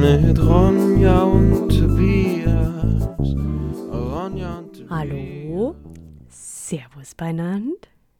[0.00, 2.29] mit Ronja und Tobias.
[6.70, 7.74] Servus beieinander,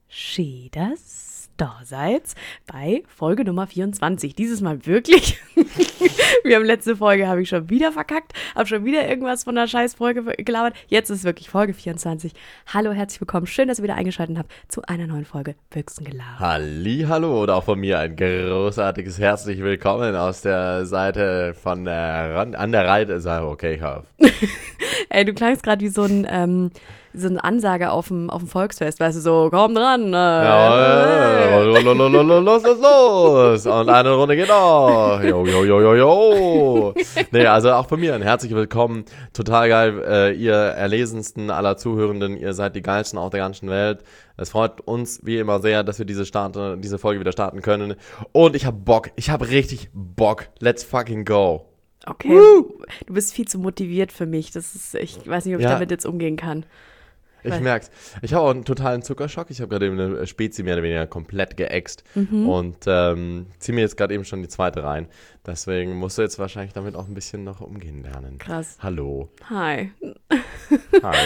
[0.08, 2.34] schön, dass da seid
[2.66, 4.34] bei Folge Nummer 24.
[4.34, 5.38] Dieses Mal wirklich.
[6.44, 9.66] Wir haben letzte Folge, habe ich schon wieder verkackt, habe schon wieder irgendwas von der
[9.66, 10.74] Scheißfolge gelabert.
[10.88, 12.32] Jetzt ist wirklich Folge 24.
[12.72, 13.46] Hallo, herzlich willkommen.
[13.46, 16.38] Schön, dass ihr wieder eingeschaltet habt zu einer neuen Folge Büchsengelaber.
[16.38, 22.34] Halli, hallo und auch von mir ein großartiges herzlich willkommen aus der Seite von der
[22.34, 23.20] Ran an der Reite.
[23.42, 24.06] Okay, ich hab.
[25.08, 26.70] Ey, du klangst gerade wie so ein ähm,
[27.12, 30.12] so eine Ansage auf dem, auf dem Volksfest, weißt du, so, komm dran.
[30.12, 33.66] Äh, Ja, los, los, los, los, los, los, los.
[33.66, 35.20] Und eine Runde geht noch.
[35.22, 36.19] Jo, jo, jo, jo, jo.
[37.30, 39.04] Nee, also auch von mir ein herzlich willkommen.
[39.32, 42.36] Total geil, äh, ihr erlesensten aller Zuhörenden.
[42.36, 44.02] Ihr seid die geilsten auf der ganzen Welt.
[44.36, 47.94] Es freut uns wie immer sehr, dass wir diese, Start, diese Folge wieder starten können.
[48.32, 49.10] Und ich hab Bock.
[49.16, 50.48] Ich hab richtig Bock.
[50.60, 51.66] Let's fucking go.
[52.06, 54.52] Okay, du bist viel zu motiviert für mich.
[54.52, 55.72] Das ist, ich weiß nicht, ob ich Ja.
[55.74, 56.64] damit jetzt umgehen kann.
[57.42, 57.90] Ich Weil- merk's.
[58.22, 59.50] Ich habe auch einen totalen Zuckerschock.
[59.50, 62.48] Ich habe gerade eben eine Spezi mehr oder weniger komplett geäxt Mhm.
[62.48, 65.06] und ähm, ziehe mir jetzt gerade eben schon die zweite rein.
[65.46, 68.36] Deswegen musst du jetzt wahrscheinlich damit auch ein bisschen noch umgehen lernen.
[68.38, 68.76] Krass.
[68.80, 69.30] Hallo.
[69.48, 69.90] Hi.
[71.02, 71.16] Hi.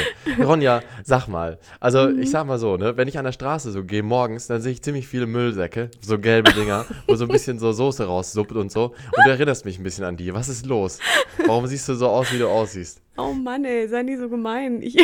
[0.42, 1.58] Ronja, sag mal.
[1.80, 2.22] Also Mhm.
[2.22, 4.70] ich sag mal so, ne, wenn ich an der Straße so gehe morgens, dann sehe
[4.72, 8.70] ich ziemlich viele Müllsäcke, so gelbe Dinger, wo so ein bisschen so Soße raussuppt und
[8.70, 8.84] so.
[9.16, 10.32] Und du erinnerst mich ein bisschen an die.
[10.32, 11.00] Was ist los?
[11.46, 13.00] Warum siehst du so aus, wie du aussiehst?
[13.16, 14.80] Oh Mann, ey, sei nicht so gemein.
[14.82, 14.96] Ich,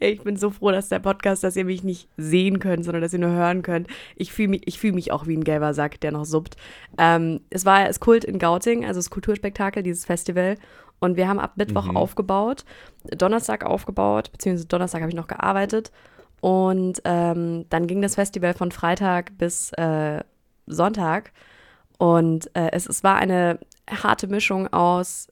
[0.00, 3.12] ich bin so froh, dass der Podcast, dass ihr mich nicht sehen könnt, sondern dass
[3.12, 3.88] ihr nur hören könnt.
[4.16, 6.56] Ich fühle mich, ich fühl mich auch wie ein gelber Sack, der noch suppt.
[6.98, 10.56] Ähm, es war das Kult in Gauting, also das Kulturspektakel, dieses Festival.
[11.00, 12.64] Und wir haben ab Mittwoch aufgebaut,
[13.04, 15.92] Donnerstag aufgebaut, beziehungsweise Donnerstag habe ich noch gearbeitet.
[16.40, 20.22] Und ähm, dann ging das Festival von Freitag bis äh,
[20.66, 21.32] Sonntag.
[21.98, 23.58] Und äh, es, es war eine
[23.90, 25.28] harte Mischung aus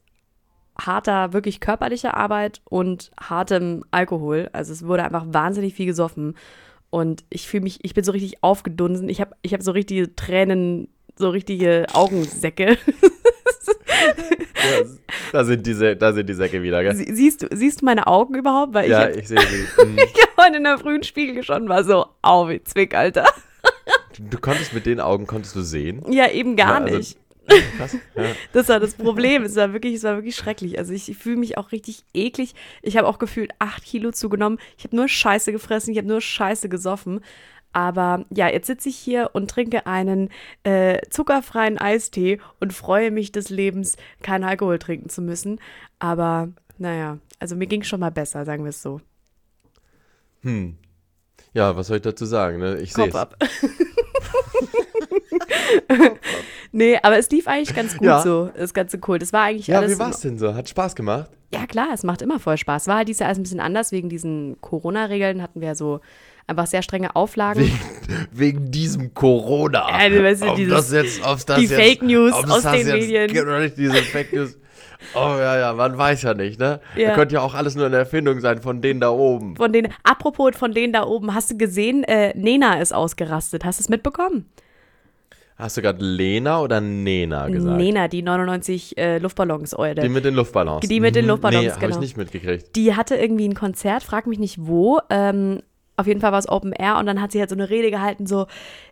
[0.81, 4.49] harter, wirklich körperlicher Arbeit und hartem Alkohol.
[4.53, 6.35] Also es wurde einfach wahnsinnig viel gesoffen.
[6.91, 9.09] Und ich fühle mich, ich bin so richtig aufgedunsen.
[9.09, 12.77] Ich habe ich hab so richtige Tränen, so richtige Augensäcke.
[14.55, 14.85] Ja,
[15.33, 16.95] da, sind diese, da sind die Säcke wieder, gell?
[16.95, 18.75] Sie- siehst, du, siehst du meine Augen überhaupt?
[18.75, 19.67] Weil Ja, ich, ich sehe sie.
[19.85, 19.99] Mhm.
[19.99, 23.27] ich hab heute in der frühen Spiegel schon war so, au, wie Zwick, Alter.
[24.19, 26.03] Du konntest mit den Augen, konntest du sehen?
[26.13, 27.19] Ja, eben gar Ja, also- nicht.
[27.47, 27.97] Krass.
[28.15, 28.25] Ja.
[28.53, 29.43] Das war das Problem.
[29.43, 30.79] Es war wirklich, es war wirklich schrecklich.
[30.79, 32.55] Also ich, ich fühle mich auch richtig eklig.
[32.83, 34.59] Ich habe auch gefühlt acht Kilo zugenommen.
[34.77, 37.21] Ich habe nur Scheiße gefressen, ich habe nur Scheiße gesoffen.
[37.73, 40.29] Aber ja, jetzt sitze ich hier und trinke einen
[40.63, 45.59] äh, zuckerfreien Eistee und freue mich des Lebens, keinen Alkohol trinken zu müssen.
[45.99, 49.01] Aber naja, also mir ging schon mal besser, sagen wir es so.
[50.43, 50.77] Hm.
[51.55, 52.59] Ja, was soll ich dazu sagen?
[52.59, 52.79] Ne?
[52.81, 53.37] Ich sehe ab.
[56.73, 58.21] nee, aber es lief eigentlich ganz gut Ja.
[58.23, 59.19] so, das ganze cool.
[59.19, 60.55] Das war eigentlich Ja, alles wie in war's denn so?
[60.55, 61.31] Hat Spaß gemacht?
[61.53, 62.87] Ja, klar, es macht immer voll Spaß.
[62.89, 63.93] War halt dieses Jahr alles ein bisschen anders.
[63.93, 66.01] Wegen diesen Corona-Regeln hatten wir ja so
[66.47, 67.61] einfach sehr strenge Auflagen.
[67.63, 67.79] Wegen,
[68.33, 70.03] wegen diesem Corona.
[70.03, 72.63] Ja, du weißt ja, ob dieses- das jetzt, ob das die jetzt, Fake News aus
[72.63, 73.29] das den jetzt, Medien.
[73.33, 74.57] Genau, nicht diese Fake News.
[75.15, 76.81] Oh ja, ja, man weiß ja nicht, ne?
[76.97, 77.09] Ja.
[77.11, 79.57] Da könnte ja auch alles nur eine Erfindung sein von denen da oben.
[79.57, 83.65] Von denen, apropos von denen da oben, hast du gesehen, äh, Nena ist ausgerastet.
[83.65, 84.47] Hast du es mitbekommen?
[85.63, 87.77] Hast du gerade Lena oder Nena gesagt?
[87.77, 89.95] Nena, die 99 äh, Luftballons, Eure.
[90.01, 90.87] Die mit den Luftballons.
[90.89, 91.31] Die mit den Mhm.
[91.31, 91.95] Luftballons, nee, habe genau.
[91.95, 92.75] ich nicht mitgekriegt.
[92.75, 94.99] die hatte irgendwie ein Konzert, frag mich nicht wo.
[95.09, 95.61] Ähm,
[95.97, 97.91] auf jeden Fall war es Open Air und dann hat sie halt so eine Rede
[97.91, 98.47] gehalten, so,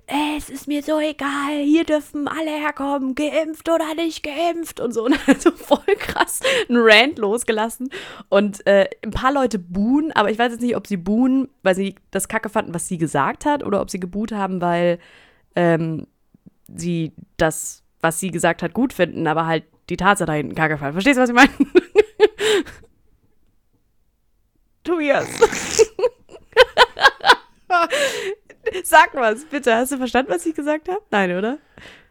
[0.06, 4.92] "Äh, es ist mir so egal, hier dürfen alle herkommen, geimpft oder nicht geimpft und
[4.92, 5.04] so.
[5.06, 7.88] Und dann hat so voll krass einen Rant losgelassen.
[8.28, 11.74] Und äh, ein paar Leute buhen, aber ich weiß jetzt nicht, ob sie buhen, weil
[11.74, 14.98] sie das Kacke fanden, was sie gesagt hat, oder ob sie gebuht haben, weil
[15.56, 16.06] ähm,
[16.74, 20.78] sie das, was sie gesagt hat, gut finden, aber halt die Tatsache da hinten kacke
[20.78, 20.92] fanden.
[20.94, 21.50] Verstehst du, was ich meine?
[24.84, 25.26] Tobias.
[28.84, 29.74] Sag was, bitte.
[29.74, 31.00] Hast du verstanden, was ich gesagt habe?
[31.10, 31.58] Nein, oder?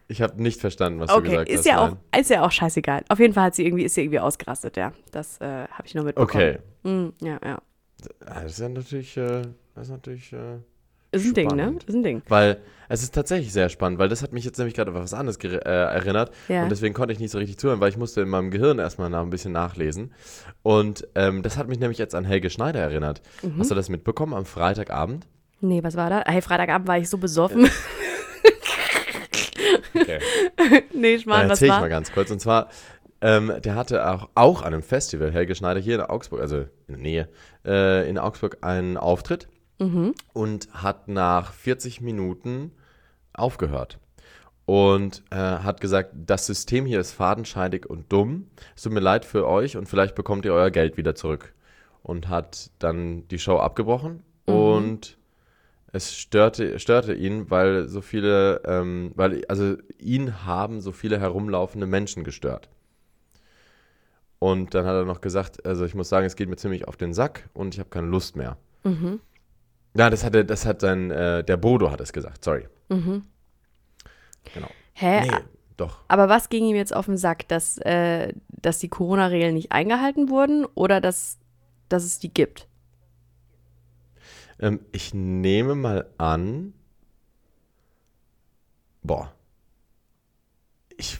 [0.08, 1.66] Ich habe nicht verstanden, was du Okay, gesagt ist hast.
[1.66, 2.20] ja, auch, nein.
[2.20, 3.04] ist ja auch scheißegal.
[3.08, 4.92] Auf jeden Fall hat sie irgendwie, ist sie irgendwie ausgerastet, ja.
[5.12, 6.30] Das äh, habe ich nur mitbekommen.
[6.30, 6.58] Okay.
[6.82, 7.62] Mm, ja, ja.
[8.20, 9.42] Das ist ja natürlich, äh,
[9.74, 10.58] das ist natürlich äh,
[11.12, 11.62] Ist ein Ding, ne?
[11.62, 11.84] spannend.
[11.84, 12.22] Ist ein Ding.
[12.28, 12.58] Weil
[12.88, 15.36] es ist tatsächlich sehr spannend, weil das hat mich jetzt nämlich gerade auf was anderes
[15.44, 16.32] äh, erinnert.
[16.48, 16.64] Ja.
[16.64, 19.14] Und deswegen konnte ich nicht so richtig zuhören, weil ich musste in meinem Gehirn erstmal
[19.14, 20.12] ein bisschen nachlesen.
[20.62, 23.22] Und ähm, das hat mich nämlich jetzt an Helge Schneider erinnert.
[23.42, 23.58] Mhm.
[23.58, 25.26] Hast du das mitbekommen am Freitagabend?
[25.60, 26.24] Nee, was war da?
[26.26, 27.68] Hey, Freitagabend war ich so besoffen.
[29.94, 30.18] Okay.
[30.94, 31.80] nee, Dann Schmarrn, was erzähl ich war?
[31.80, 32.30] mal ganz kurz.
[32.30, 32.68] Und zwar,
[33.20, 36.68] ähm, der hatte auch, auch an einem Festival, Helge Schneider, hier in Augsburg, also in
[36.88, 37.28] der Nähe,
[37.64, 39.48] äh, in Augsburg einen Auftritt
[39.80, 40.14] Mhm.
[40.34, 42.72] und hat nach 40 Minuten
[43.32, 43.98] aufgehört.
[44.66, 48.46] Und äh, hat gesagt, das System hier ist fadenscheidig und dumm.
[48.76, 51.54] Es tut mir leid für euch und vielleicht bekommt ihr euer Geld wieder zurück.
[52.02, 55.18] Und hat dann die Show abgebrochen und
[55.92, 61.86] es störte, störte ihn, weil so viele, ähm, weil, also ihn haben so viele herumlaufende
[61.86, 62.68] Menschen gestört.
[64.38, 66.96] Und dann hat er noch gesagt, also ich muss sagen, es geht mir ziemlich auf
[66.96, 68.56] den Sack und ich habe keine Lust mehr.
[68.84, 69.20] Mhm.
[69.94, 72.68] Ja, das hat, er- das hat sein, äh, der Bodo hat es gesagt, sorry.
[72.88, 73.22] Mhm.
[74.54, 74.68] Genau.
[74.94, 75.20] Hä?
[75.22, 75.36] Nee,
[75.76, 76.00] doch.
[76.08, 77.48] Aber was ging ihm jetzt auf den Sack?
[77.48, 81.38] Dass, äh, dass die Corona-Regeln nicht eingehalten wurden oder dass,
[81.88, 82.68] dass es die gibt?
[84.60, 86.74] Ähm, ich nehme mal an,
[89.02, 89.32] boah,
[90.96, 91.18] ich,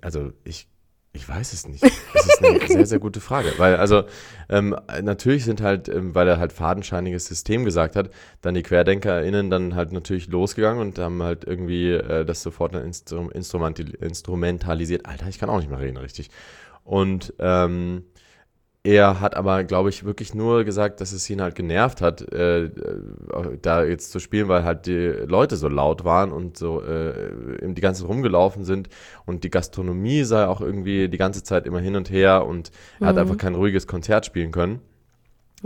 [0.00, 0.66] also ich,
[1.14, 1.82] ich weiß es nicht.
[1.82, 4.02] Das ist eine sehr, sehr gute Frage, weil also
[4.48, 8.10] ähm, natürlich sind halt, ähm, weil er halt fadenscheiniges System gesagt hat,
[8.42, 12.84] dann die QuerdenkerInnen dann halt natürlich losgegangen und haben halt irgendwie äh, das sofort dann
[12.84, 15.06] instru instrumental instrumentalisiert.
[15.06, 16.30] Alter, ich kann auch nicht mehr reden, richtig.
[16.82, 18.04] Und ähm,
[18.86, 22.64] er hat aber, glaube ich, wirklich nur gesagt, dass es ihn halt genervt hat, äh,
[22.66, 22.70] äh,
[23.62, 27.12] da jetzt zu spielen, weil halt die Leute so laut waren und so äh,
[27.62, 28.90] die ganze Zeit rumgelaufen sind
[29.24, 32.70] und die Gastronomie sei auch irgendwie die ganze Zeit immer hin und her und
[33.00, 33.22] er hat Mhm.
[33.22, 34.80] einfach kein ruhiges Konzert spielen können.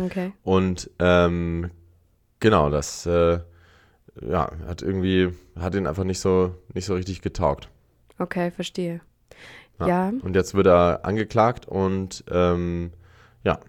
[0.00, 0.32] Okay.
[0.44, 1.70] Und ähm,
[2.38, 3.40] genau, das äh,
[4.22, 7.68] ja, hat irgendwie, hat ihn einfach nicht so, nicht so richtig getaugt.
[8.20, 9.00] Okay, verstehe.
[9.80, 9.86] Ja.
[9.88, 10.12] Ja.
[10.22, 12.92] Und jetzt wird er angeklagt und ähm,
[13.44, 13.60] ja,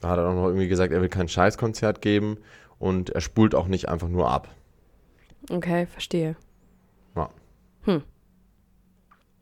[0.00, 2.38] da hat er auch noch irgendwie gesagt, er will kein Scheißkonzert geben
[2.78, 4.48] und er spult auch nicht einfach nur ab.
[5.50, 6.36] Okay, verstehe.
[7.16, 7.30] Ja.
[7.84, 8.02] Hm.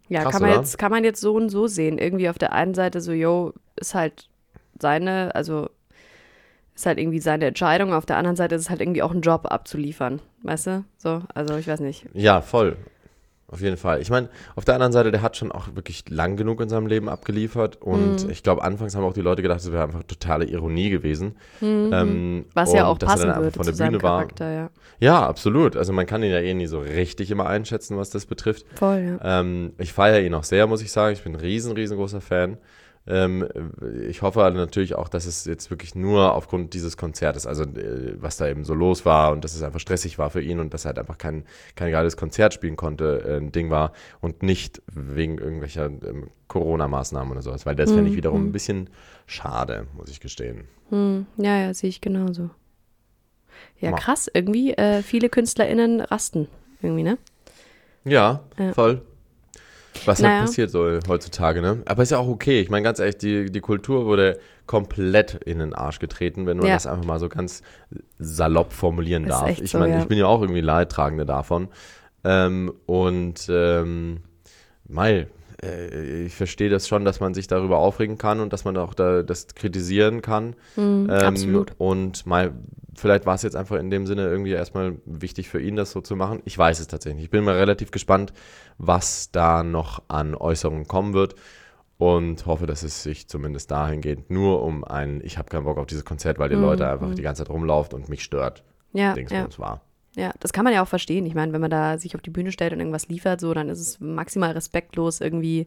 [0.08, 0.60] Ja, Krass, kann man, oder?
[0.60, 1.98] jetzt, kann man jetzt so und so sehen.
[1.98, 4.28] Irgendwie auf der einen Seite so, yo, ist halt
[4.78, 5.70] seine, also
[6.74, 7.92] ist halt irgendwie seine Entscheidung.
[7.92, 10.20] Auf der anderen Seite ist es halt irgendwie auch ein Job abzuliefern.
[10.42, 10.84] Weißt du?
[10.98, 12.06] So, also ich weiß nicht.
[12.14, 12.76] Ja, voll.
[13.52, 14.00] Auf jeden Fall.
[14.00, 16.86] Ich meine, auf der anderen Seite, der hat schon auch wirklich lang genug in seinem
[16.86, 18.30] Leben abgeliefert und Mhm.
[18.30, 21.36] ich glaube, anfangs haben auch die Leute gedacht, das wäre einfach totale Ironie gewesen.
[21.60, 22.44] Ähm, Mhm.
[22.54, 24.18] Was ja auch dass er passen dann einfach würde von der Bühne war.
[24.20, 24.70] Charakter, ja.
[25.00, 25.76] Ja, absolut.
[25.76, 28.64] Also man kann ihn ja eh nie so richtig immer einschätzen, was das betrifft.
[28.74, 29.40] Voll, ja.
[29.40, 31.12] Ähm, ich feiere ihn auch sehr, muss ich sagen.
[31.12, 32.56] Ich bin ein riesen, riesengroßer Fan.
[33.06, 33.48] Ähm,
[34.08, 38.36] ich hoffe natürlich auch, dass es jetzt wirklich nur aufgrund dieses Konzertes, also äh, was
[38.36, 40.84] da eben so los war und dass es einfach stressig war für ihn und dass
[40.84, 41.44] er halt einfach kein,
[41.74, 47.32] kein geiles Konzert spielen konnte, äh, ein Ding war und nicht wegen irgendwelcher ähm, Corona-Maßnahmen
[47.32, 48.90] oder sowas, weil das fände ich wiederum ein bisschen
[49.26, 50.68] schade, muss ich gestehen.
[50.90, 52.50] Hm, ja, ja, sehe ich genauso.
[53.80, 54.30] Ja, krass.
[54.32, 56.46] Irgendwie, äh, viele KünstlerInnen rasten.
[56.82, 57.18] Irgendwie, ne?
[58.04, 58.72] Ja, Ja.
[58.72, 59.02] voll.
[60.06, 60.38] Was Naja.
[60.38, 61.82] halt passiert so heutzutage, ne?
[61.86, 62.60] Aber ist ja auch okay.
[62.60, 66.66] Ich meine, ganz ehrlich, die, die Kultur wurde komplett in den Arsch getreten, wenn man
[66.66, 66.74] Ja.
[66.74, 67.62] das einfach mal so ganz
[68.18, 69.60] salopp formulieren Ist darf.
[69.60, 70.00] Ich so, meine, ja.
[70.00, 71.68] ich bin ja auch irgendwie Leidtragende davon.
[72.24, 74.20] Ähm, und ähm,
[74.88, 75.26] Mai,
[76.26, 79.22] ich verstehe das schon, dass man sich darüber aufregen kann und dass man auch da,
[79.22, 80.56] das kritisieren kann.
[80.74, 81.72] Hm, Ähm, absolut.
[81.78, 82.52] Und mal,
[82.96, 86.00] vielleicht war es jetzt einfach in dem Sinne irgendwie erstmal wichtig für ihn, das so
[86.00, 86.42] zu machen.
[86.44, 87.24] Ich weiß es tatsächlich.
[87.24, 88.32] Ich bin mal relativ gespannt,
[88.78, 91.34] was da noch an Äußerungen kommen wird.
[91.98, 95.86] Und hoffe, dass es sich zumindest dahingehend nur um ein, ich habe keinen Bock auf
[95.86, 98.64] dieses Konzert, weil die Leute einfach die ganze Zeit rumlaufen und mich stört.
[98.92, 99.46] Mhm, Ja, Dings ja.
[99.58, 99.82] war.
[100.14, 101.24] Ja, das kann man ja auch verstehen.
[101.26, 103.68] Ich meine, wenn man da sich auf die Bühne stellt und irgendwas liefert, so, dann
[103.70, 105.66] ist es maximal respektlos, irgendwie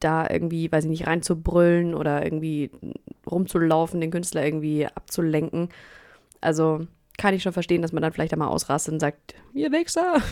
[0.00, 2.70] da irgendwie, weiß ich nicht, reinzubrüllen oder irgendwie
[3.28, 5.70] rumzulaufen, den Künstler irgendwie abzulenken.
[6.40, 6.86] Also
[7.16, 10.22] kann ich schon verstehen, dass man dann vielleicht einmal ausrastet und sagt, ihr Wichser.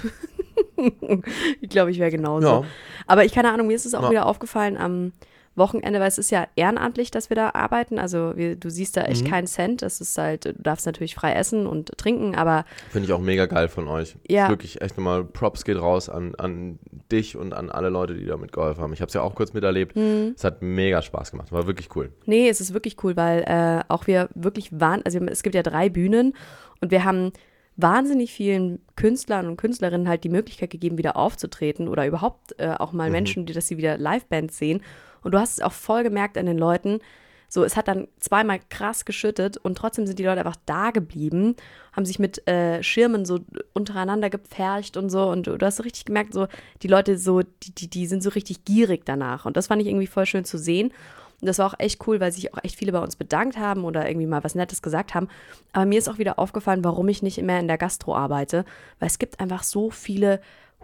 [1.60, 2.46] ich glaube, ich wäre genauso.
[2.46, 2.64] Ja.
[3.06, 4.10] Aber ich keine Ahnung, mir ist es auch Ja.
[4.10, 5.12] wieder aufgefallen am
[5.56, 7.98] Wochenende, weil es ist ja ehrenamtlich, dass wir da arbeiten.
[7.98, 9.30] Also wir, du siehst da echt Mhm.
[9.30, 9.82] keinen Cent.
[9.82, 13.46] Es ist halt, du darfst natürlich frei essen und trinken, aber Finde ich auch mega
[13.46, 14.16] geil von euch.
[14.28, 14.44] Ja.
[14.44, 16.78] Ist Wirklich echt nochmal Props geht raus an, an
[17.10, 18.92] dich und an alle Leute, die da mitgeholfen haben.
[18.92, 19.96] Ich habe es ja auch kurz miterlebt.
[19.96, 20.34] Mhm.
[20.36, 21.52] Es hat mega Spaß gemacht.
[21.52, 22.12] War wirklich cool.
[22.26, 25.62] Nee, es ist wirklich cool, weil äh, auch wir wirklich waren, also es gibt ja
[25.62, 26.34] drei Bühnen
[26.80, 27.32] und wir haben
[27.78, 32.92] wahnsinnig vielen Künstlern und Künstlerinnen halt die Möglichkeit gegeben, wieder aufzutreten oder überhaupt äh, auch
[32.92, 34.80] mal Menschen, die, dass sie wieder Livebands sehen.
[35.22, 37.00] Und du hast es auch voll gemerkt an den Leuten,
[37.48, 41.54] So, es hat dann zweimal krass geschüttet und trotzdem sind die Leute einfach da geblieben,
[41.92, 43.38] haben sich mit äh, Schirmen so
[43.72, 45.28] untereinander gepfercht und so.
[45.28, 46.48] Und du hast so richtig gemerkt, so,
[46.82, 49.46] die Leute so, die, die, die sind so richtig gierig danach.
[49.46, 50.92] Und das fand ich irgendwie voll schön zu sehen.
[51.40, 53.84] Und das war auch echt cool, weil sich auch echt viele bei uns bedankt haben
[53.84, 55.28] oder irgendwie mal was Nettes gesagt haben.
[55.72, 58.64] Aber mir ist auch wieder aufgefallen, warum ich nicht mehr in der Gastro arbeite.
[58.98, 60.40] Weil es gibt einfach so viele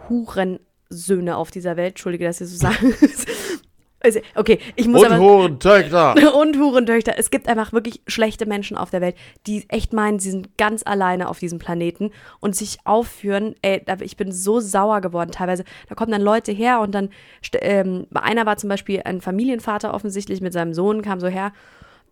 [0.08, 1.92] Hurensöhne auf dieser Welt.
[1.92, 2.94] Entschuldige, dass ich so sage.
[4.02, 5.18] Also, okay, ich muss Und aber.
[5.18, 6.34] Hurentöchter.
[6.40, 7.14] und Hurentöchter.
[7.16, 9.16] Es gibt einfach wirklich schlechte Menschen auf der Welt,
[9.46, 13.54] die echt meinen, sie sind ganz alleine auf diesem Planeten und sich aufführen.
[13.62, 15.64] Ey, ich bin so sauer geworden teilweise.
[15.88, 17.10] Da kommen dann Leute her und dann,
[17.60, 21.52] ähm, einer war zum Beispiel ein Familienvater offensichtlich mit seinem Sohn, kam so her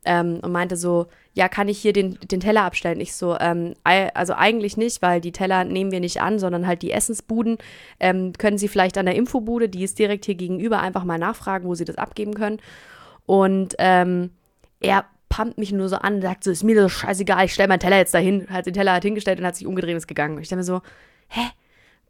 [0.04, 3.00] ähm, und meinte so, ja, kann ich hier den, den Teller abstellen?
[3.00, 6.82] Ich so, ähm, also eigentlich nicht, weil die Teller nehmen wir nicht an, sondern halt
[6.82, 7.58] die Essensbuden.
[8.00, 11.68] Ähm, können Sie vielleicht an der Infobude, die ist direkt hier gegenüber, einfach mal nachfragen,
[11.68, 12.60] wo Sie das abgeben können.
[13.26, 14.30] Und ähm,
[14.80, 17.68] er pumpt mich nur so an und sagt so, ist mir das scheißegal, ich stelle
[17.68, 18.48] meinen Teller jetzt dahin.
[18.50, 20.36] Hat den Teller halt hingestellt und hat sich umgedreht und ist gegangen.
[20.36, 20.82] Und ich dachte mir so,
[21.28, 21.42] hä?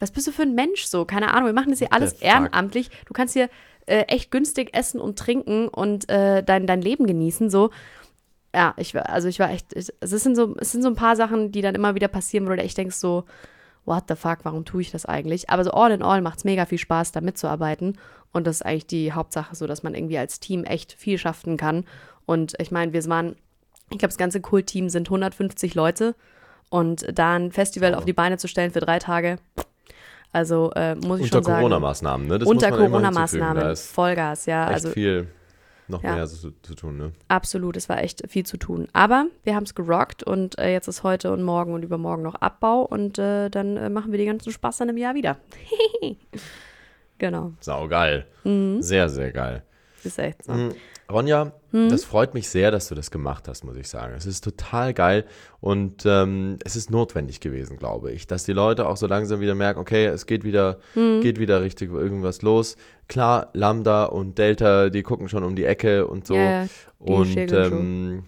[0.02, 1.04] Was bist du für ein Mensch so?
[1.04, 2.90] Keine Ahnung, wir machen das hier alles ehrenamtlich.
[3.04, 3.50] Du kannst hier
[3.86, 7.70] äh, echt günstig essen und trinken und äh, dein, dein Leben genießen, so.
[8.54, 10.96] Ja, ich war, also ich war echt, ich, es, sind so, es sind so ein
[10.96, 13.24] paar Sachen, die dann immer wieder passieren, wo du echt denkst so,
[13.84, 15.50] what the fuck, warum tue ich das eigentlich?
[15.50, 17.98] Aber so all in all macht es mega viel Spaß, da mitzuarbeiten.
[18.32, 21.56] Und das ist eigentlich die Hauptsache, so dass man irgendwie als Team echt viel schaffen
[21.56, 21.84] kann.
[22.26, 23.36] Und ich meine, wir waren,
[23.90, 26.14] ich glaube, das ganze Cool-Team sind 150 Leute.
[26.68, 29.38] Und da ein Festival auf die Beine zu stellen für drei Tage,
[30.32, 31.58] also äh, muss ich Unter schon sagen.
[31.58, 32.38] Corona-Maßnahmen, ne?
[32.38, 32.70] Das unter.
[32.70, 34.64] Corona-Maßnahmen, Vollgas, ja.
[34.66, 35.26] echt Also viel
[35.90, 36.14] noch Ja.
[36.14, 37.12] mehr zu, zu tun, ne?
[37.28, 38.86] Absolut, es war echt viel zu tun.
[38.92, 42.36] Aber wir haben es gerockt und äh, jetzt ist heute und morgen und übermorgen noch
[42.36, 45.36] Abbau und äh, dann äh, machen wir den ganzen Spaß dann im Jahr wieder.
[47.18, 48.26] genau, Sau geil.
[48.44, 48.80] Mhm.
[48.82, 49.62] Sehr, sehr geil.
[50.04, 50.52] ist echt so.
[50.52, 50.74] Mhm.
[51.10, 51.88] Ronja, Hm?
[51.88, 54.14] das freut mich sehr, dass du das gemacht hast, muss ich sagen.
[54.16, 55.24] Es ist total geil
[55.60, 59.54] und ähm, es ist notwendig gewesen, glaube ich, dass die Leute auch so langsam wieder
[59.54, 61.20] merken, okay, es geht wieder, Hm?
[61.20, 62.76] geht wieder richtig irgendwas los.
[63.08, 66.34] Klar, Lambda und Delta, die gucken schon um die Ecke und so.
[66.34, 66.66] Ja,
[66.98, 68.24] und ähm,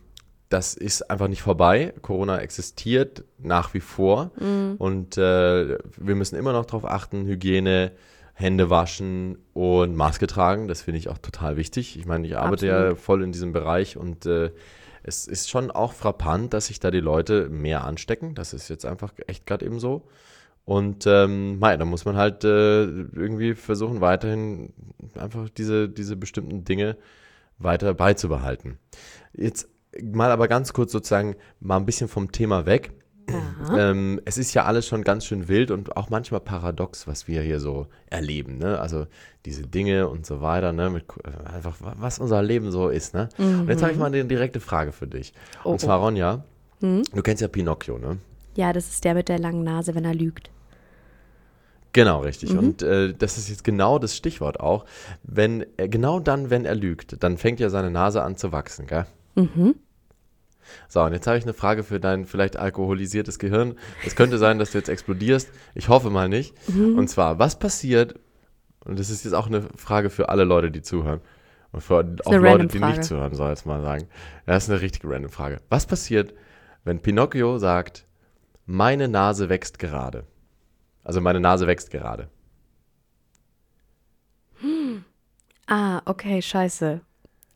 [0.48, 1.94] das ist einfach nicht vorbei.
[2.02, 4.74] Corona existiert nach wie vor Mhm.
[4.78, 7.92] und äh, wir müssen immer noch darauf achten, Hygiene,
[8.34, 10.68] Hände waschen und Maske tragen.
[10.68, 11.98] Das finde ich auch total wichtig.
[11.98, 12.98] Ich meine, ich arbeite ja Absolut.
[12.98, 14.50] voll in diesem Bereich und äh,
[15.02, 18.34] es ist schon auch frappant, dass sich da die Leute mehr anstecken.
[18.34, 20.08] Das ist jetzt einfach echt gerade eben so.
[20.64, 24.72] Und ähm, mei, da muss man halt äh, irgendwie versuchen, weiterhin
[25.16, 26.96] einfach diese, diese bestimmten Dinge
[27.58, 28.78] weiter beizubehalten.
[29.32, 29.68] Jetzt
[30.00, 32.92] mal aber ganz kurz sozusagen mal ein bisschen vom Thema weg.
[33.76, 37.42] Ähm, es ist ja alles schon ganz schön wild und auch manchmal paradox, was wir
[37.42, 38.58] hier so erleben.
[38.58, 38.78] Ne?
[38.80, 39.06] Also
[39.46, 40.90] diese Dinge und so weiter, ne?
[40.90, 43.14] Mit, äh, einfach wa- was unser Leben so ist.
[43.14, 43.28] Ne?
[43.38, 45.32] Und jetzt habe ich mal eine direkte Frage für dich.
[45.64, 46.04] Oh, und zwar, oh.
[46.04, 46.44] Ronja,
[46.80, 48.18] du kennst ja Pinocchio, ne?
[48.56, 50.50] Ja, das ist der mit der langen Nase, wenn er lügt.
[51.94, 52.56] Genau, richtig.
[52.56, 54.84] Und äh, das ist jetzt genau das Stichwort auch.
[55.22, 58.86] Wenn er, genau dann, wenn er lügt, dann fängt ja seine Nase an zu wachsen,
[58.86, 59.06] gell?
[59.34, 59.74] Mhm.
[60.88, 63.76] So, und jetzt habe ich eine Frage für dein vielleicht alkoholisiertes Gehirn.
[64.06, 65.50] Es könnte sein, dass du jetzt explodierst.
[65.74, 66.54] Ich hoffe mal nicht.
[66.68, 66.98] Mhm.
[66.98, 68.18] Und zwar, was passiert,
[68.84, 71.20] und das ist jetzt auch eine Frage für alle Leute, die zuhören.
[71.72, 72.98] Und für auch Leute, die Frage.
[72.98, 74.06] nicht zuhören, soll ich jetzt mal sagen.
[74.46, 75.60] Das ist eine richtige random Frage.
[75.70, 76.34] Was passiert,
[76.84, 78.06] wenn Pinocchio sagt,
[78.66, 80.24] meine Nase wächst gerade?
[81.02, 82.28] Also meine Nase wächst gerade.
[85.66, 87.00] Ah, okay, scheiße.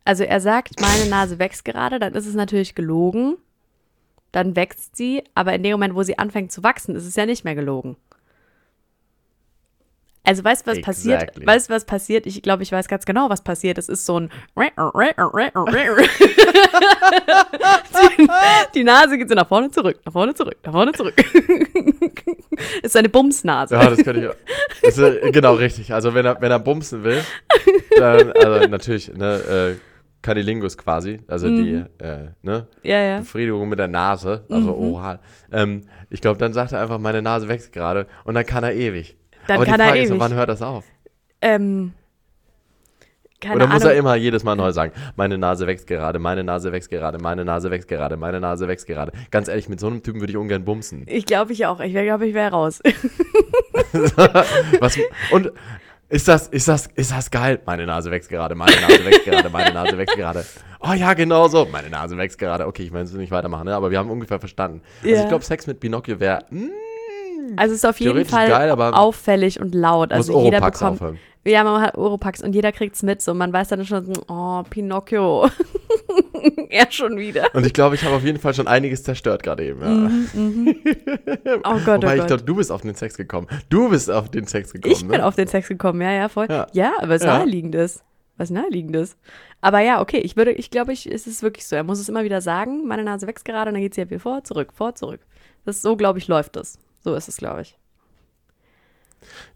[0.06, 3.38] Also er sagt, meine Nase wächst gerade, dann ist es natürlich gelogen.
[4.30, 7.26] Dann wächst sie, aber in dem Moment, wo sie anfängt zu wachsen, ist es ja
[7.26, 7.96] nicht mehr gelogen.
[10.22, 11.22] Also weißt du, was passiert?
[11.22, 11.46] Exactly.
[11.46, 12.26] Weißt du, was passiert?
[12.26, 13.78] Ich glaube, ich weiß ganz genau, was passiert.
[13.78, 14.30] Es ist so ein
[18.18, 18.28] die,
[18.74, 21.14] die Nase geht so nach vorne zurück, nach vorne zurück, nach vorne zurück.
[22.82, 23.74] ist eine Bumsnase.
[23.74, 24.34] Ja, das könnte ich auch.
[24.82, 25.92] Ist, äh, genau, richtig.
[25.92, 27.24] Also wenn er, wenn er bumsen will,
[27.96, 29.95] dann, also natürlich, ne, äh,
[30.26, 33.18] Canilingus quasi, also die, äh, ne, Ja, ja.
[33.20, 34.94] Befriedigung mit der Nase, also Mhm.
[34.94, 35.20] oral.
[35.52, 38.74] Ähm, ich glaube, dann sagt er einfach, meine Nase wächst gerade und dann kann er
[38.74, 39.16] ewig.
[39.46, 40.20] Dann Aber kann die er Frage ist, ewig.
[40.20, 40.84] wann hört das auf?
[41.40, 41.92] Ähm,
[43.40, 43.88] keine Oder muss Ahnung.
[43.92, 47.44] er immer jedes Mal neu sagen, meine Nase wächst gerade, meine Nase wächst gerade, meine
[47.44, 49.12] Nase wächst gerade, meine Nase wächst gerade.
[49.30, 51.04] Ganz ehrlich, mit so einem Typen würde ich ungern bumsen.
[51.06, 51.78] Ich glaube ich auch.
[51.80, 52.80] Ich glaube, ich wäre raus.
[54.80, 54.98] Was,
[55.30, 55.52] und
[56.08, 57.60] ist das, ist, das, ist das geil?
[57.66, 60.44] Meine Nase wächst gerade, meine Nase wächst gerade, meine Nase wächst gerade.
[60.80, 61.66] Oh ja, genau so.
[61.70, 62.66] Meine Nase wächst gerade.
[62.66, 63.74] Okay, ich meine, es nicht weitermachen, ne?
[63.74, 64.82] aber wir haben ungefähr verstanden.
[65.02, 65.22] Also Ja.
[65.22, 66.66] ich glaube, Sex mit Pinocchio wäre, mm,
[67.56, 70.12] Also es ist auf jeden Fall geil, auffällig und laut.
[70.12, 71.00] Also jeder bekommt.
[71.00, 71.18] aufhören.
[71.46, 73.22] Ja, man hat Oropax und jeder kriegt's mit.
[73.22, 75.48] So, man weiß dann schon, oh, Pinocchio.
[76.70, 77.54] er schon wieder.
[77.54, 79.80] Und ich glaube, ich habe auf jeden Fall schon einiges zerstört gerade eben.
[79.80, 80.74] Ja.
[81.64, 82.26] Oh Gott, Wobei oh ich Gott.
[82.28, 83.46] glaube, du bist auf den Sex gekommen.
[83.68, 84.92] Du bist auf den Sex gekommen.
[84.94, 85.24] Ich bin ne?
[85.26, 86.46] auf den Sex gekommen, ja, ja, voll.
[86.48, 86.92] Ja, Ja.
[87.00, 87.38] aber es Ja.
[87.38, 88.02] naheliegendes.
[88.36, 89.16] Was naheliegendes.
[89.60, 91.74] Aber ja, okay, ich würde, ich glaube, ich, es ist wirklich so.
[91.76, 94.10] Er muss es immer wieder sagen, meine Nase wächst gerade und dann geht sie ja
[94.10, 95.20] wieder vor, zurück, vor, zurück.
[95.64, 96.78] Das ist so, glaube ich, läuft das.
[97.02, 97.78] So ist es, glaube ich.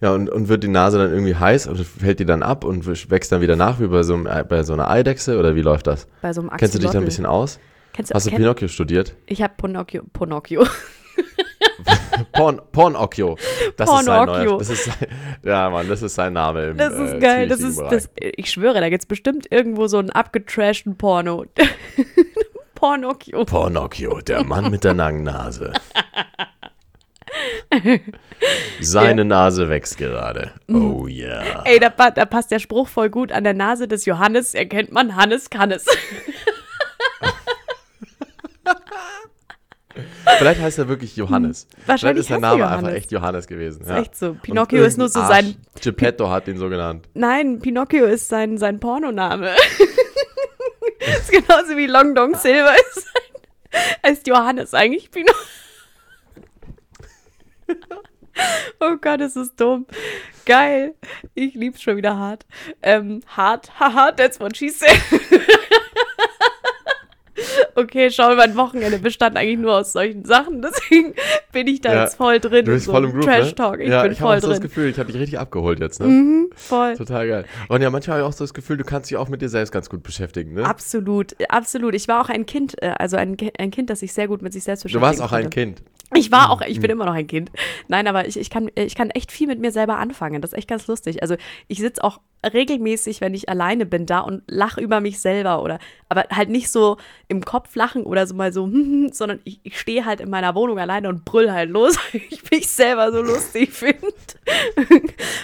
[0.01, 2.87] Ja, und, und wird die Nase dann irgendwie heiß und fällt die dann ab und
[3.11, 5.63] wächst dann wieder nach wie bei so, einem, äh, bei so einer Eidechse oder wie
[5.63, 6.07] läuft das?
[6.23, 7.07] Bei so einem Kennst du dich da ein Axolotl.
[7.07, 7.61] bisschen aus?
[7.93, 9.17] Kennst du, Hast du kenn, Pinocchio studiert?
[9.27, 10.03] Ich habe Pinocchio.
[10.13, 10.65] Pinocchio.
[12.33, 13.37] Porn, Pornocchio.
[13.77, 14.45] Das ist sein Pornocchio.
[14.45, 14.59] neuer.
[14.59, 14.91] Das ist
[15.43, 17.49] ja, Mann, das ist sein Name im Das ist äh, geil.
[17.49, 17.91] Das ist, Bereich.
[17.91, 21.45] das, ich schwöre, da gibt es bestimmt irgendwo so einen abgetrashten Porno.
[22.75, 23.45] Pornocchio.
[23.45, 25.73] Pornocchio, der Mann mit der langen Nase.
[28.81, 30.53] Seine Nase wächst gerade.
[30.69, 31.63] Oh ja.
[31.65, 34.55] Ey, da, da passt der Spruch voll gut an der Nase des Johannes.
[34.55, 35.87] Erkennt man, Hannes kann es.
[40.39, 41.63] Vielleicht heißt er wirklich Johannes.
[41.63, 41.83] Hm.
[41.87, 43.83] Wahrscheinlich Vielleicht ist der er Name einfach echt Johannes gewesen.
[43.83, 44.01] Ist ja.
[44.01, 44.35] echt so.
[44.35, 45.57] Pinocchio ist nur so irgendein sein.
[45.75, 47.09] Arsch, Geppetto hat ihn so genannt.
[47.15, 49.51] Nein, Pinocchio ist sein, sein Pornoname.
[50.99, 55.37] ist genauso wie Long Dong Silver ist sein, heißt Johannes eigentlich Pinocchio.
[58.79, 59.87] Oh Gott, ist das dumm.
[60.47, 60.95] Geil.
[61.35, 62.47] Ich lieb's schon wieder hart.
[62.81, 64.89] Ähm, hart, haha, that's what she said.
[67.75, 71.15] Okay, schau, mein Wochenende bestand eigentlich nur aus solchen Sachen, deswegen
[71.53, 72.67] bin ich da Ja, jetzt voll drin.
[72.67, 73.55] Du bist so voll im Groove, Trash ne?
[73.55, 73.81] Talk.
[73.81, 74.69] Ich ja, bin ich habe voll auch so das drin.
[74.69, 76.07] Gefühl, ich habe dich richtig abgeholt jetzt, ne?
[76.07, 76.97] Mhm, voll.
[76.97, 77.45] Total geil.
[77.69, 79.49] Und ja, manchmal habe ich auch so das Gefühl, du kannst dich auch mit dir
[79.49, 80.67] selbst ganz gut beschäftigen, ne?
[80.67, 81.95] Absolut, absolut.
[81.95, 84.53] Ich war auch ein Kind, äh, also ein, ein Kind, das sich sehr gut mit
[84.53, 85.21] sich selbst Du beschäftigt.
[85.21, 85.83] warst auch ein Kind.
[86.15, 86.83] Ich war auch, ich Mhm.
[86.83, 87.51] bin immer noch ein Kind.
[87.89, 90.43] Nein, aber ich, ich, kann, ich kann echt viel mit mir selber anfangen.
[90.43, 91.23] Das ist echt ganz lustig.
[91.23, 91.37] Also
[91.69, 95.79] ich sitze auch regelmäßig, wenn ich alleine bin, da und lache über mich selber oder,
[96.09, 96.97] aber halt nicht so
[97.29, 98.69] im Kopf lachen oder so mal so,
[99.13, 102.51] sondern ich, ich stehe halt in meiner Wohnung alleine und brüll halt los, weil ich
[102.51, 104.01] mich selber so lustig finde.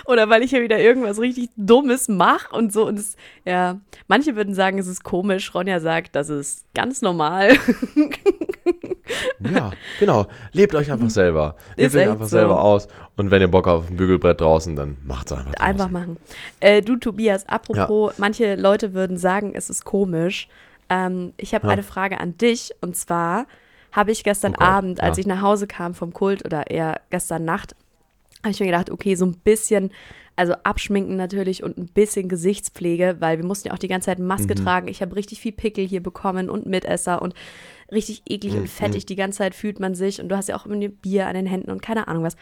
[0.06, 2.87] oder weil ich ja wieder irgendwas richtig Dummes mache und so.
[2.87, 5.54] Und es, ja, manche würden sagen, es ist komisch.
[5.54, 7.57] Ronja sagt, das ist ganz normal.
[9.55, 10.26] Ja, genau.
[10.52, 11.57] Lebt euch einfach selber.
[11.76, 12.37] Lebt euch einfach so.
[12.37, 12.88] selber aus.
[13.16, 15.52] Und wenn ihr Bock auf ein Bügelbrett draußen, dann macht's einfach.
[15.52, 15.61] Draußen.
[15.66, 16.16] Einfach machen.
[16.61, 20.48] Äh, du, Tobias, apropos, manche Leute würden sagen, es ist komisch.
[20.88, 21.72] Ähm, ich habe Ja.
[21.72, 23.46] eine Frage an dich und zwar
[23.92, 25.20] habe ich gestern Oh Gott, Abend, als ja.
[25.22, 27.74] ich nach Hause kam vom Kult oder eher gestern Nacht,
[28.42, 29.90] habe ich mir gedacht, okay, so ein bisschen,
[30.37, 34.18] also abschminken natürlich und ein bisschen Gesichtspflege, weil wir mussten ja auch die ganze Zeit
[34.18, 34.64] Maske Mhm.
[34.64, 34.88] tragen.
[34.88, 37.35] Ich habe richtig viel Pickel hier bekommen und Mitesser und
[37.92, 38.61] richtig eklig Mhm.
[38.61, 39.07] und fettig.
[39.07, 41.35] Die ganze Zeit fühlt man sich und du hast ja auch immer ein Bier an
[41.35, 42.37] den Händen und keine Ahnung was.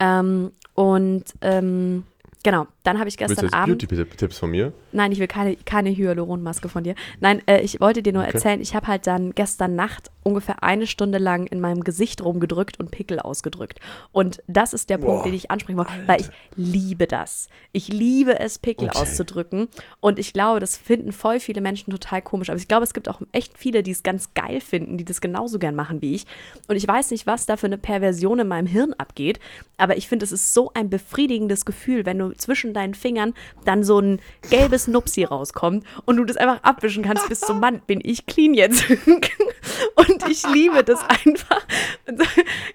[0.00, 2.04] Ähm, und ähm,
[2.42, 3.88] genau, dann habe ich Willst du gestern Abend.
[3.88, 4.72] Beauty-Tipps von mir?
[4.92, 6.94] Nein, ich will keine, keine Hyaluronmaske von dir.
[7.20, 8.32] Nein, äh, ich wollte dir nur Okay.
[8.34, 12.78] erzählen, ich habe halt dann gestern Nacht ungefähr eine Stunde lang in meinem Gesicht rumgedrückt
[12.78, 13.80] und Pickel ausgedrückt.
[14.12, 17.48] Und das ist der Punkt, Boah, den ich ansprechen wollte, weil ich liebe das.
[17.72, 18.98] Ich liebe es, Pickel Okay.
[18.98, 19.68] auszudrücken.
[20.00, 22.50] Und ich glaube, das finden voll viele Menschen total komisch.
[22.50, 25.20] Aber ich glaube, es gibt auch echt viele, die es ganz geil finden, die das
[25.20, 26.26] genauso gern machen wie ich.
[26.68, 29.40] Und ich weiß nicht, was da für eine Perversion in meinem Hirn abgeht.
[29.76, 33.82] Aber ich finde, es ist so ein befriedigendes Gefühl, wenn du zwischen deinen Fingern dann
[33.84, 38.00] so ein gelbes Nupsi rauskommt und du das einfach abwischen kannst, bis zum Mann, bin
[38.02, 38.88] ich clean jetzt.
[38.90, 41.66] und ich liebe das einfach.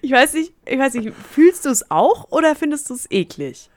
[0.02, 3.70] Ich weiß nicht, ich weiß nicht, fühlst du es auch oder findest du es eklig?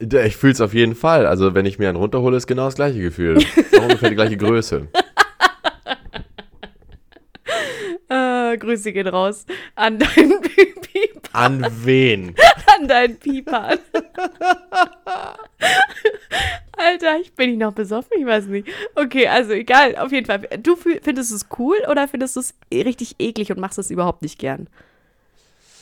[0.00, 1.26] Ich fühle es auf jeden Fall.
[1.26, 3.38] Also, wenn ich mir einen runterhole, ist genau das gleiche Gefühl.
[3.82, 4.86] Ungefähr die gleiche Größe.
[8.10, 11.62] Äh, Grüße gehen raus an deinen Pipan.
[11.62, 12.34] An wen?
[12.78, 13.78] An deinen Pipan.
[16.72, 18.12] Alter, ich bin ich noch besoffen?
[18.18, 18.68] Ich weiß nicht.
[18.94, 20.40] Okay, also egal, auf jeden Fall.
[20.62, 24.38] Du findest es cool oder findest du es richtig eklig und machst es überhaupt nicht
[24.38, 24.68] gern?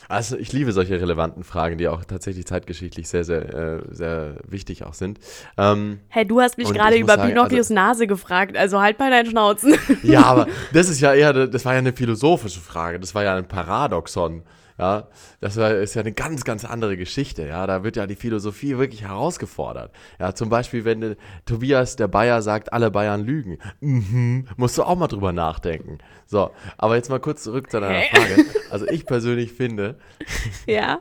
[0.08, 4.84] Also, ich liebe solche relevanten Fragen, die auch tatsächlich zeitgeschichtlich sehr, sehr, äh, sehr wichtig
[4.84, 5.18] auch sind.
[5.58, 9.30] Ähm, Hey, du hast mich gerade über sagen, Pinocchios Nase gefragt, also halt mal deinen
[9.30, 9.74] Schnauzen.
[10.02, 13.00] ja, aber das ist ja eher, das war ja eine philosophische Frage.
[13.00, 14.42] Das war ja ein Paradoxon.
[14.78, 15.08] Ja,
[15.40, 17.46] das war, ist ja eine ganz, ganz andere Geschichte.
[17.46, 19.92] Ja, da wird ja die Philosophie wirklich herausgefordert.
[20.20, 24.82] Ja, zum Beispiel, wenn der Tobias der Bayer sagt, alle Bayern lügen, mhm, musst du
[24.82, 25.98] auch mal drüber nachdenken.
[26.26, 28.44] So, aber jetzt mal kurz zurück zu deiner Frage.
[28.70, 29.96] Also ich persönlich finde,
[30.66, 30.98] ja.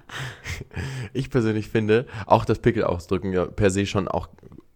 [1.13, 4.29] ich persönlich finde, auch das Pickel ausdrücken ja per se schon auch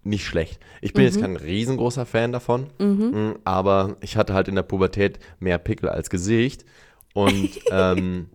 [0.03, 0.59] nicht schlecht.
[0.81, 5.19] Ich bin jetzt kein riesengroßer Fan davon, mm, aber ich hatte halt in der Pubertät
[5.39, 6.65] mehr Pickel als Gesicht
[7.13, 8.29] und ähm,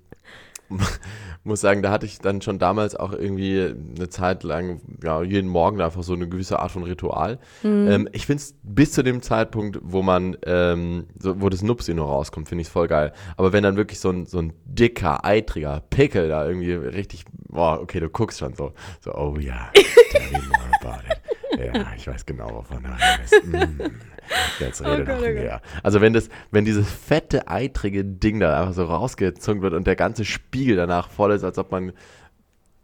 [1.44, 5.48] muss sagen, da hatte ich dann schon damals auch irgendwie eine Zeit lang, ja, jeden
[5.48, 7.38] Morgen einfach so eine gewisse Art von Ritual.
[7.62, 7.88] Mhm.
[7.88, 11.94] Ähm, ich finde es bis zu dem Zeitpunkt, wo man, ähm, so, wo das Nupsi
[11.94, 13.12] nur rauskommt, finde ich es voll geil.
[13.36, 17.80] Aber wenn dann wirklich so ein, so ein dicker, eitriger Pickel da irgendwie richtig, boah,
[17.80, 19.70] okay, du guckst schon so, so, oh ja,
[20.10, 21.20] tell me more about it.
[21.56, 23.46] Ja, ich weiß genau, wovon du redest.
[23.46, 23.92] Mm.
[24.60, 25.60] Jetzt rede Oh Gott, noch oh mehr.
[25.82, 29.96] Also wenn das, wenn dieses fette, eitrige Ding da einfach so rausgezogen wird und der
[29.96, 31.92] ganze Spiegel danach voll ist, als ob man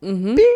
[0.03, 0.35] Mhm.
[0.35, 0.47] piep,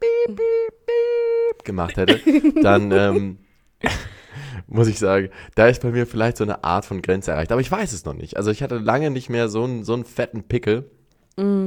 [0.00, 2.20] piep, piep gemacht hätte,
[2.62, 3.38] dann ähm,
[4.66, 7.52] muss ich sagen, da ist bei mir vielleicht so eine Art von Grenze erreicht.
[7.52, 8.36] Aber ich weiß es noch nicht.
[8.36, 10.90] Also ich hatte lange nicht mehr so einen, so einen fetten Pickel.
[11.36, 11.66] Mhm.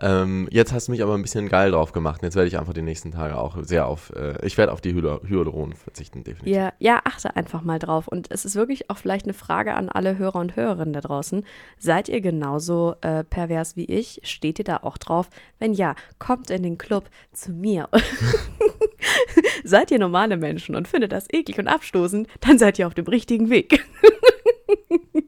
[0.00, 2.22] Ähm, jetzt hast du mich aber ein bisschen geil drauf gemacht.
[2.22, 4.94] Jetzt werde ich einfach die nächsten Tage auch sehr auf, äh, ich werde auf die
[4.94, 6.54] Hyal- Hyaluron verzichten, definitiv.
[6.54, 8.06] Ja, ja, achte einfach mal drauf.
[8.06, 11.44] Und es ist wirklich auch vielleicht eine Frage an alle Hörer und Hörerinnen da draußen.
[11.78, 14.20] Seid ihr genauso äh, pervers wie ich?
[14.22, 15.30] Steht ihr da auch drauf?
[15.58, 17.88] Wenn ja, kommt in den Club zu mir.
[19.64, 23.06] seid ihr normale Menschen und findet das eklig und abstoßend, dann seid ihr auf dem
[23.06, 23.84] richtigen Weg.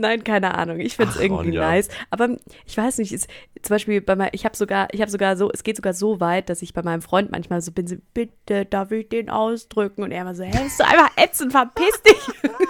[0.00, 0.80] Nein, keine Ahnung.
[0.80, 1.70] Ich finde es irgendwie Ronja.
[1.70, 1.88] nice.
[2.10, 3.28] Aber ich weiß nicht, ist,
[3.62, 6.20] zum Beispiel bei meinem, ich habe sogar, ich habe sogar so, es geht sogar so
[6.20, 10.02] weit, dass ich bei meinem Freund manchmal so bin, so, bitte, darf ich den ausdrücken?
[10.02, 12.50] Und er immer so, hä, bist du einfach ätzend, verpiss dich.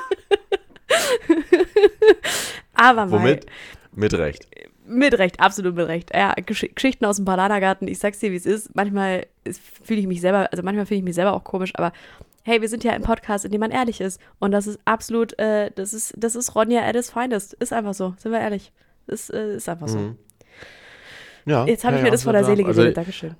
[2.74, 3.46] Aber mal, Womit?
[3.92, 4.46] Mit Recht.
[4.86, 6.10] mit Recht, absolut mit Recht.
[6.14, 8.74] Ja, Gesch Geschichten aus dem Bananagarten, ich sag's dir, wie es ist.
[8.74, 9.26] Manchmal
[9.84, 11.92] fühle ich mich selber, also manchmal finde ich mich selber auch komisch, aber
[12.50, 14.20] hey, wir sind ja im Podcast, in dem man ehrlich ist.
[14.40, 17.54] Und das ist absolut, äh, das ist, das ist Ronja at his finest.
[17.54, 18.72] Ist einfach so, sind wir ehrlich.
[19.06, 19.98] Ist, äh, ist einfach so.
[19.98, 20.16] Mhm.
[21.46, 22.72] Ja, Jetzt habe ja, ich mir ja, das vor der Seele wahr.
[22.72, 23.36] geredet, Also, Dankeschön.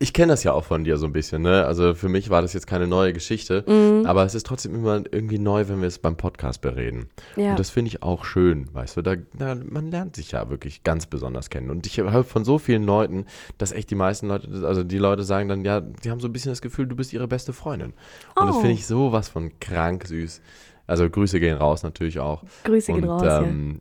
[0.00, 1.64] Ich kenne das ja auch von dir so ein bisschen, ne?
[1.64, 4.06] Also für mich war das jetzt keine neue Geschichte, Mhm.
[4.06, 7.08] aber es ist trotzdem immer irgendwie neu, wenn wir es beim Podcast bereden.
[7.36, 7.50] Ja.
[7.50, 10.82] Und das finde ich auch schön, weißt du, da, da, man lernt sich ja wirklich
[10.82, 11.70] ganz besonders kennen.
[11.70, 13.24] Und ich höre von so vielen Leuten,
[13.56, 16.32] dass echt die meisten Leute, also die Leute sagen dann, ja, die haben so ein
[16.32, 17.94] bisschen das Gefühl, du bist ihre beste Freundin.
[18.34, 18.60] Und das Oh.
[18.60, 20.42] finde ich sowas von krank süß.
[20.86, 22.42] Also Grüße gehen raus natürlich auch.
[22.64, 23.80] Grüße gehen Und, raus, ähm,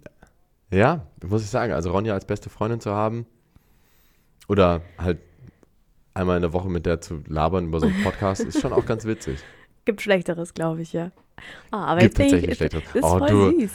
[0.71, 3.25] ja, muss ich sagen, also Ronja als beste Freundin zu haben
[4.47, 5.17] oder halt
[6.13, 8.85] einmal in der Woche mit der zu labern über so einen Podcast, ist schon auch
[8.85, 9.39] ganz witzig.
[9.85, 11.11] Gibt Schlechteres, glaube ich, ja.
[11.71, 12.83] Ah, aber Gibt jetzt tatsächlich ich, Schlechteres.
[12.95, 13.71] ist Oh, voll du- süß.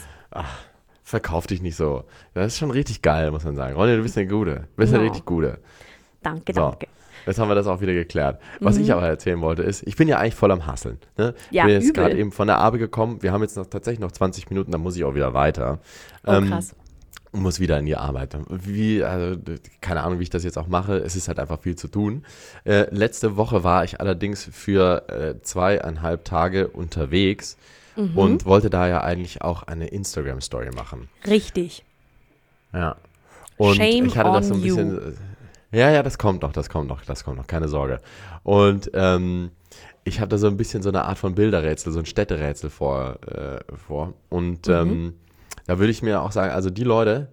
[1.03, 2.03] Verkauf dich nicht so.
[2.33, 3.75] Das ist schon richtig geil, muss man sagen.
[3.75, 4.55] Ronja, du bist eine Gute.
[4.55, 5.09] Du bist eine Ja.
[5.09, 5.59] richtig Gute.
[6.21, 6.61] Danke, So.
[6.61, 6.87] danke.
[7.25, 8.39] Jetzt haben wir das auch wieder geklärt.
[8.59, 10.99] Was ich aber erzählen wollte, ist, ich bin ja eigentlich voll am Hasseln.
[11.17, 11.33] Ne?
[11.45, 11.55] Ich Mhm.
[11.57, 13.21] Ja, bin jetzt gerade eben von der Arbeit gekommen.
[13.21, 15.79] Wir haben jetzt noch tatsächlich noch 20 Minuten, dann muss ich auch wieder weiter.
[16.25, 16.75] Oh, Ähm, krass.
[17.31, 18.35] Und muss wieder in die Arbeit.
[18.49, 19.39] Wie, also,
[19.81, 20.97] keine Ahnung, wie ich das jetzt auch mache.
[20.97, 22.23] Es ist halt einfach viel zu tun.
[22.65, 27.57] Äh, letzte Woche war ich allerdings für äh, zweieinhalb Tage unterwegs
[27.95, 28.17] Mhm.
[28.17, 31.09] und wollte da ja eigentlich auch eine Instagram-Story machen.
[31.27, 31.83] Richtig.
[32.71, 32.95] Ja.
[33.57, 35.17] Und Shame ich hatte das so ein bisschen.
[35.71, 37.99] Ja, ja, das kommt noch, das kommt noch, das kommt noch, keine Sorge.
[38.43, 39.51] Und ähm,
[40.05, 43.17] ich habe da so ein bisschen so eine Art von Bilderrätsel, so ein Städterätsel vor.
[43.27, 44.13] Äh, vor.
[44.29, 44.73] Und Mhm.
[44.73, 45.13] ähm,
[45.69, 47.27] da würde ich mir auch sagen, also die Leute,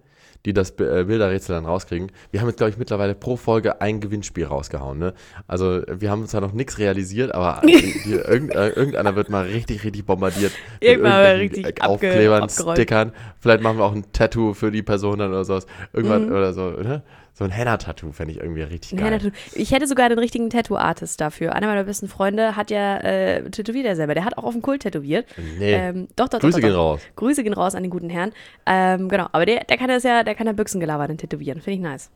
[0.45, 3.99] die das äh, Bilderrätsel dann rauskriegen, wir haben jetzt, glaube ich, mittlerweile pro Folge ein
[3.99, 4.99] Gewinnspiel rausgehauen.
[4.99, 5.15] Ne?
[5.47, 9.83] Also wir haben zwar noch nichts realisiert, aber die, irgend, äh, irgendeiner wird mal richtig,
[9.83, 10.51] richtig bombardiert.
[10.79, 12.77] mit Irgendwann irgendwelchen, richtig Aufklebern, abgerollt.
[12.77, 13.11] Stickern.
[13.39, 15.65] Vielleicht machen wir auch ein Tattoo für die Person dann oder sowas.
[15.91, 16.35] Irgendwann Mhm.
[16.35, 17.01] oder so, ne?
[17.37, 19.31] So ein Henna-Tattoo fände ich irgendwie richtig Ein geil.
[19.53, 21.53] Ich hätte sogar den richtigen Tattoo-Artist dafür.
[21.53, 24.15] Einer meiner besten Freunde hat ja äh, tätowiert er selber.
[24.15, 25.27] Der hat auch auf dem Kult tätowiert.
[25.59, 25.73] Nee.
[25.73, 26.79] Ähm, doch, doch, Grüße doch, doch, gehen doch.
[26.93, 27.01] raus.
[27.15, 28.31] Grüße gehen raus an den guten Herrn.
[28.65, 31.61] Ähm, genau, aber der, der kann das ja, der kann ja Büchsengelaber dann tätowieren.
[31.61, 32.09] Finde ich nice.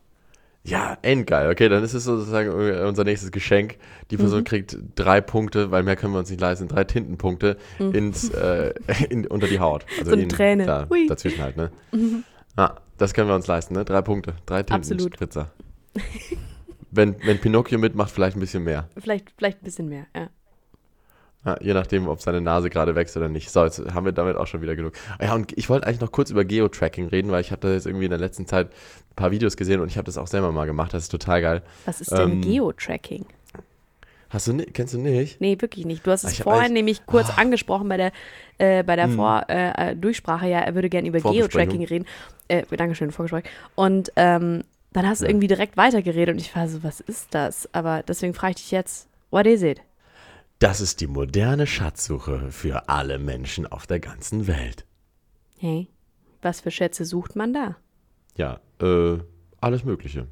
[0.64, 1.52] Ja, endgeil.
[1.52, 2.50] Okay, dann ist es sozusagen
[2.88, 3.76] unser nächstes Geschenk.
[4.10, 4.44] Die Person Mhm.
[4.46, 8.74] kriegt drei Punkte, weil mehr können wir uns nicht leisten, drei Tintenpunkte ins, äh,
[9.10, 9.86] in, unter die Haut.
[10.00, 10.06] Also Mhm.
[10.10, 10.66] So eine in, Träne.
[10.66, 10.88] Da.
[10.90, 11.08] Mhm.
[11.08, 11.70] dazwischen halt, ne?
[12.58, 13.84] Ja, das können wir uns leisten, ne?
[13.84, 14.88] Drei Punkte, drei Absolut.
[14.88, 15.52] Tintenspritzer.
[16.92, 18.88] wenn, wenn Pinocchio mitmacht, vielleicht ein bisschen mehr.
[18.98, 20.30] Vielleicht, vielleicht ein bisschen mehr, ja.
[21.44, 23.50] Ja, je nachdem, ob seine Nase gerade wächst oder nicht.
[23.50, 24.94] So, jetzt haben wir damit auch schon wieder genug.
[25.20, 27.88] Ja, und ich wollte eigentlich noch kurz über Geotracking reden, weil ich habe da jetzt
[27.88, 30.52] irgendwie in der letzten Zeit ein paar Videos gesehen und ich habe das auch selber
[30.52, 30.94] mal gemacht.
[30.94, 31.64] Das ist total geil.
[31.86, 33.26] Was ist denn Ähm, Geotracking?
[34.32, 35.42] Hast du, kennst du nicht?
[35.42, 36.08] Nee, wirklich nicht.
[36.08, 37.34] Du hast es vorhin nämlich kurz Ah.
[37.42, 38.12] angesprochen bei der,
[38.58, 39.16] äh, bei der Hm.
[39.18, 40.48] Vor, äh, äh, Durchsprache.
[40.48, 41.20] Ja, er würde gerne über.
[41.20, 42.06] Geotracking reden.
[42.48, 43.44] Äh, Dankeschön, Vorgespräch.
[43.76, 44.64] Und ähm,
[44.94, 47.70] dann hast du irgendwie direkt weitergeredet und ich war so, was ist das?
[47.74, 49.82] Aber deswegen frage ich dich jetzt, what is it?
[50.60, 54.86] Das ist die moderne Schatzsuche für alle Menschen auf der ganzen Welt.
[55.58, 55.88] Hey,
[56.42, 57.76] was für Schätze sucht man da?
[58.38, 59.18] Ja, äh,
[59.60, 60.28] alles Mögliche.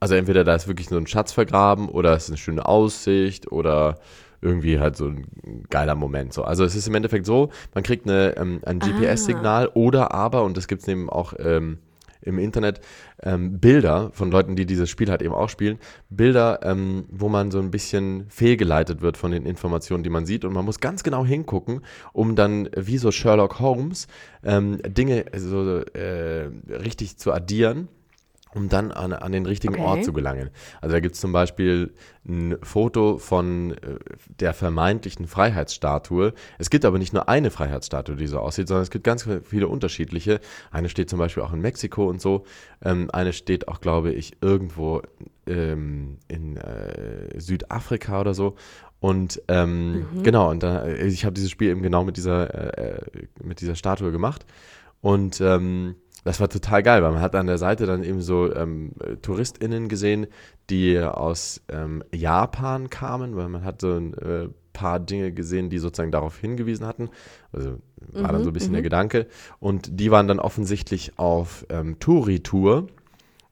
[0.00, 3.50] Also entweder da ist wirklich so ein Schatz vergraben oder es ist eine schöne Aussicht
[3.50, 3.98] oder
[4.42, 5.26] irgendwie halt so ein
[5.70, 6.32] geiler Moment.
[6.32, 6.44] So.
[6.44, 8.86] Also es ist im Endeffekt so, man kriegt eine, ähm, ein Ah.
[8.86, 11.78] GPS-Signal oder aber, und das gibt es eben auch ähm,
[12.22, 12.80] im Internet
[13.22, 15.78] ähm, Bilder von Leuten, die dieses Spiel halt eben auch spielen,
[16.10, 20.44] Bilder, ähm, wo man so ein bisschen fehlgeleitet wird von den Informationen, die man sieht
[20.44, 21.82] und man muss ganz genau hingucken,
[22.12, 24.08] um dann wie so Sherlock Holmes
[24.44, 27.88] ähm, Dinge so äh, richtig zu addieren
[28.54, 29.82] um dann an, an den richtigen Okay.
[29.82, 30.50] Ort zu gelangen.
[30.80, 31.92] Also da gibt es zum Beispiel
[32.26, 33.98] ein Foto von äh,
[34.40, 36.32] der vermeintlichen Freiheitsstatue.
[36.58, 39.68] Es gibt aber nicht nur eine Freiheitsstatue, die so aussieht, sondern es gibt ganz viele
[39.68, 40.40] unterschiedliche.
[40.70, 42.44] Eine steht zum Beispiel auch in Mexiko und so.
[42.82, 45.02] Ähm, eine steht auch, glaube ich, irgendwo
[45.46, 48.56] ähm, in äh, Südafrika oder so.
[49.00, 53.00] Und ähm, genau, und da, ich habe dieses Spiel eben genau mit dieser, äh, äh,
[53.42, 54.46] mit dieser Statue gemacht.
[55.02, 58.52] Und ähm, das war total geil, weil man hat an der Seite dann eben so
[58.52, 60.26] ähm, äh, TouristInnen gesehen,
[60.70, 65.78] die aus ähm, Japan kamen, weil man hat so ein äh, paar Dinge gesehen, die
[65.78, 67.10] sozusagen darauf hingewiesen hatten.
[67.52, 67.76] Also
[68.12, 69.26] war dann so ein bisschen der Gedanke.
[69.60, 72.88] Und die waren dann offensichtlich auf ähm, Touri-Tour.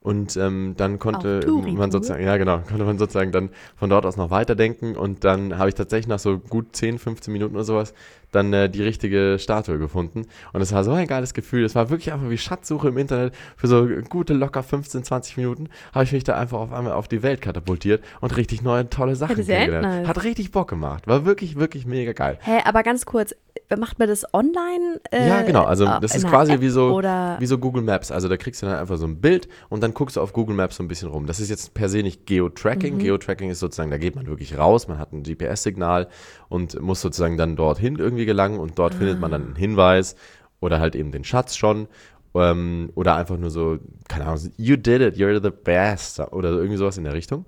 [0.00, 4.18] Und ähm, dann konnte man sozusagen, ja genau, konnte man sozusagen dann von dort aus
[4.18, 4.96] noch weiterdenken.
[4.96, 7.94] Und dann habe ich tatsächlich nach so gut 10, 15 Minuten oder sowas
[8.34, 10.26] dann äh, die richtige Statue gefunden.
[10.52, 11.64] Und es war so ein geiles Gefühl.
[11.64, 13.34] Es war wirklich einfach wie Schatzsuche im Internet.
[13.56, 17.08] Für so gute, locker 15, 20 Minuten habe ich mich da einfach auf einmal auf
[17.08, 20.08] die Welt katapultiert und richtig neue, tolle Sachen ja kennengelernt.
[20.08, 21.06] Hat richtig Bock gemacht.
[21.06, 22.38] War wirklich, wirklich mega geil.
[22.42, 23.34] Hä, aber ganz kurz,
[23.76, 25.00] macht man das online?
[25.10, 25.64] Äh, Ja, genau.
[25.64, 28.10] Also äh, das in ist quasi App wie so, Oder wie so Google Maps.
[28.10, 30.56] Also da kriegst du dann einfach so ein Bild und dann guckst du auf Google
[30.56, 31.26] Maps so ein bisschen rum.
[31.26, 32.98] Das ist jetzt per se nicht Geo-Tracking.
[32.98, 36.08] Geo-Tracking ist sozusagen, da geht man wirklich raus, man hat ein GPS-Signal
[36.48, 40.16] und muss sozusagen dann dorthin irgendwie gelangen und dort findet man dann einen Hinweis
[40.60, 41.88] oder halt eben den Schatz schon.
[42.34, 46.58] Ähm, oder einfach nur so, keine Ahnung, you did it, you're the best oder so
[46.58, 47.44] irgendwie sowas in der Richtung.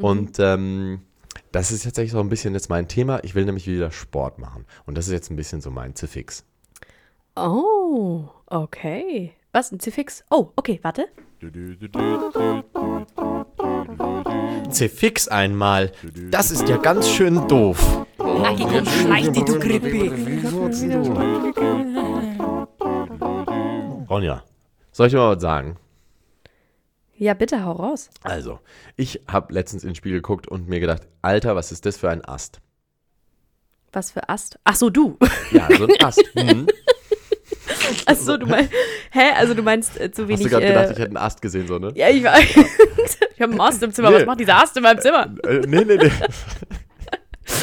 [0.00, 1.00] und ähm,
[1.52, 3.22] das ist tatsächlich so ein bisschen jetzt mein Thema.
[3.22, 4.64] Ich will nämlich wieder Sport machen.
[4.86, 6.44] Und das ist jetzt ein bisschen so mein Ziffix.
[7.36, 9.32] Oh, okay.
[9.52, 10.24] Was, ein Zifix?
[10.30, 11.06] Oh, okay, warte.
[14.70, 15.92] Zefix einmal.
[16.30, 18.04] Das ist ja ganz schön doof.
[18.38, 20.10] Schleich die, du Grippe.
[24.08, 24.42] Ronja,
[24.92, 25.76] soll ich dir mal was sagen?
[27.16, 28.10] Ja, bitte, hau raus.
[28.22, 28.58] Also,
[28.96, 32.24] ich habe letztens ins Spiel geguckt und mir gedacht, Alter, was ist das für ein
[32.24, 32.60] Ast?
[33.92, 34.58] Was für Ast?
[34.64, 35.16] Ach so, du.
[35.52, 36.24] Ja, so ein Ast.
[36.34, 36.66] Mhm.
[38.06, 38.72] Ach so, du meinst,
[39.12, 39.30] hä?
[39.36, 41.40] Also du meinst äh, zu Hast wenig, du gerade gedacht, ich äh, hätte einen Ast
[41.40, 41.92] gesehen, so, ne?
[41.94, 44.12] ja, ich war, ich habe einen Ast im Zimmer.
[44.12, 44.26] Was Nee.
[44.26, 45.32] macht dieser Ast in meinem Zimmer?
[45.44, 46.10] Äh, nee, nee, nee.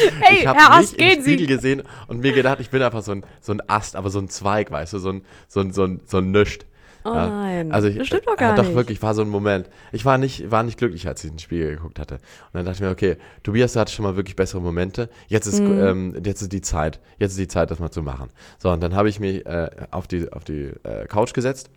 [0.21, 1.47] Hey, ich habe Herr Ast, gehen Spiegel Sie.
[1.47, 4.29] gesehen und mir gedacht, ich bin einfach so ein, so ein Ast, aber so ein
[4.29, 6.65] Zweig, weißt du, so ein, so ein, so ein, so ein Nischt.
[7.03, 8.75] Oh nein, Also ich, das stimmt doch äh, gar doch nicht.
[8.75, 9.67] wirklich, war so ein Moment.
[9.91, 12.15] Ich war nicht, war nicht glücklich, als ich ins Spiel geguckt hatte.
[12.15, 12.21] Und
[12.53, 15.09] dann dachte ich mir, okay, Tobias, du hattest schon mal wirklich bessere Momente.
[15.27, 15.79] Jetzt ist, Mhm.
[15.79, 16.99] ähm, jetzt ist die Zeit.
[17.17, 18.29] Jetzt ist die Zeit, das mal zu machen.
[18.59, 21.71] So, und dann habe ich mich äh, auf die, auf die äh, Couch gesetzt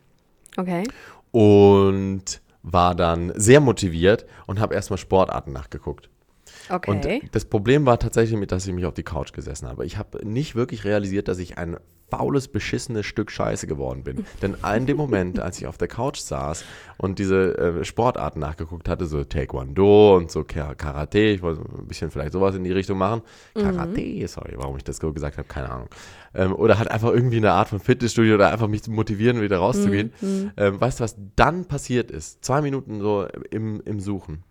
[0.59, 0.83] Okay.
[1.31, 6.09] und war dann sehr motiviert und habe erstmal Sportarten nachgeguckt.
[6.71, 6.91] Okay.
[6.91, 9.85] Und das Problem war tatsächlich, mit, dass ich mich auf die Couch gesessen habe.
[9.85, 11.77] Ich habe nicht wirklich realisiert, dass ich ein
[12.11, 14.25] faules, beschissenes Stück Scheiße geworden bin.
[14.43, 16.65] Denn in dem Moment, als ich auf der Couch saß
[16.99, 21.89] und diese äh, Sportarten nachgeguckt hatte, so Taekwondo und so Ka- Karate, ich wollte ein
[21.89, 23.23] bisschen vielleicht sowas in die Richtung machen.
[23.55, 25.89] Karate, sorry, warum ich das so gesagt habe, keine Ahnung.
[26.35, 29.59] Ähm, oder halt einfach irgendwie eine Art von Fitnessstudio oder einfach mich zu motivieren, wieder
[29.59, 30.13] rauszugehen.
[30.57, 32.45] Ähm, weißt du, was dann passiert ist?
[32.45, 34.45] Zwei Minuten so im, im Suchen.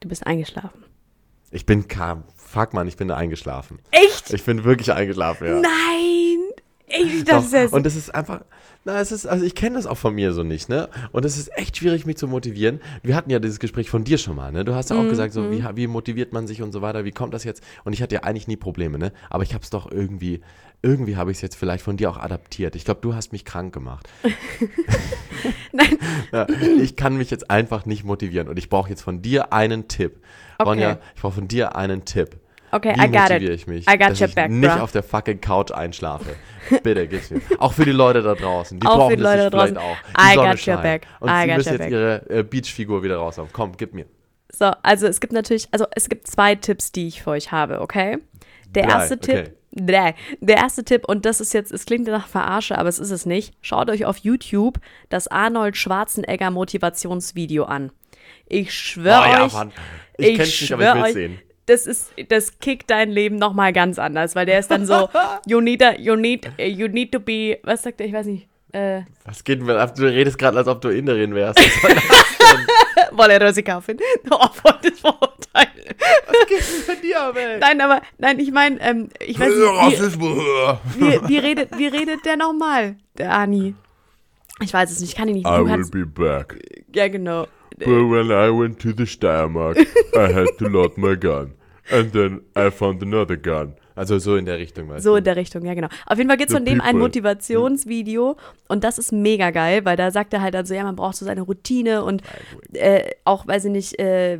[0.00, 0.84] du bist eingeschlafen.
[1.52, 3.78] Ich bin, ka- fuck man, ich bin da eingeschlafen.
[3.90, 4.32] Echt?
[4.32, 5.60] Ich bin wirklich eingeschlafen, ja.
[5.60, 6.38] Nein!
[6.94, 8.42] Ich, das ist jetzt, Und es ist einfach,
[8.84, 10.90] na, es ist, also ich kenne das auch von mir so nicht, ne?
[11.12, 12.80] Und es ist echt schwierig, mich zu motivieren.
[13.02, 14.62] Wir hatten ja dieses Gespräch von dir schon mal, ne?
[14.64, 17.10] Du hast ja auch gesagt, so, wie, wie motiviert man sich und so weiter, wie
[17.12, 17.62] kommt das jetzt?
[17.84, 19.12] Und ich hatte ja eigentlich nie Probleme, ne?
[19.30, 20.42] Aber ich habe es doch irgendwie,
[20.82, 22.76] irgendwie habe ich es jetzt vielleicht von dir auch adaptiert.
[22.76, 24.06] Ich glaube, du hast mich krank gemacht.
[25.72, 25.96] Nein.
[26.32, 26.46] Ja,
[26.80, 30.20] ich kann mich jetzt einfach nicht motivieren und ich brauche jetzt von dir einen Tipp.
[30.62, 30.70] Okay.
[30.70, 32.36] Ronja, ich brauche von dir einen Tipp.
[32.72, 33.60] okay, Wie I got motiviere it.
[33.60, 34.80] ich mich, I got dass your ich back, nicht bruh.
[34.82, 36.36] auf der fucking Couch einschlafe?
[36.82, 37.40] Bitte, gib's mir.
[37.58, 38.78] Auch für die Leute da draußen.
[38.80, 39.76] Die Auch für brauchen die das Leute da draußen.
[39.76, 39.96] vielleicht auch.
[40.08, 41.06] Die I Sonne got your back.
[41.20, 41.90] Und I sie müssen jetzt back.
[41.90, 43.48] ihre äh, Beachfigur wieder raushauen.
[43.52, 44.06] Komm, gib mir.
[44.50, 47.80] So, also es gibt natürlich, also es gibt zwei Tipps, die ich für euch habe,
[47.80, 48.18] okay?
[48.74, 49.44] Der Drei, erste okay.
[49.44, 50.14] Tipp, drei.
[50.40, 53.26] Der erste Tipp, und das ist jetzt, es klingt nach Verarsche, aber es ist es
[53.26, 53.54] nicht.
[53.62, 57.92] Schaut euch auf YouTube das Arnold Schwarzenegger Motivationsvideo an.
[58.52, 59.72] Ich schwöre Oh ja, euch, Mann.
[60.18, 61.38] Ich ich schwör will's euch, sehen.
[61.66, 65.08] Das ist, das kickt dein Leben nochmal ganz anders, weil der ist dann so,
[65.46, 68.48] you need, a, you need, you need to be, was sagt er, ich weiß nicht,
[68.72, 69.66] äh, Was geht denn?
[69.66, 71.60] Du redest gerade, als ob du Inderin wärst.
[73.54, 73.98] Sie kaufen.
[74.30, 75.68] Oh, voll das Vorurteil.
[76.26, 77.58] Was geht denn bei dir, ey?
[77.58, 82.24] Nein, aber, nein, ich meine, ähm, ich weiß nicht, wie, wie, wie, redet, wie redet
[82.24, 83.74] der nochmal, der Ani?
[84.60, 85.46] Ich weiß es nicht, ich kann ihn nicht.
[85.46, 86.56] I will be back.
[86.94, 87.46] ja, genau.
[87.78, 89.78] But when I went to the Steiermark,
[90.16, 91.54] I had to load my gun.
[91.90, 93.74] And then I found another gun.
[93.94, 95.88] Also so in der Richtung, weißt So in der Richtung, ja genau.
[96.06, 97.00] Auf jeden Fall gibt es von dem ein people.
[97.00, 98.36] Motivationsvideo
[98.68, 101.26] und das ist mega geil, weil da sagt er halt also, ja, man braucht so
[101.26, 102.22] seine Routine und
[102.72, 104.38] äh, auch, weiß ich nicht, äh,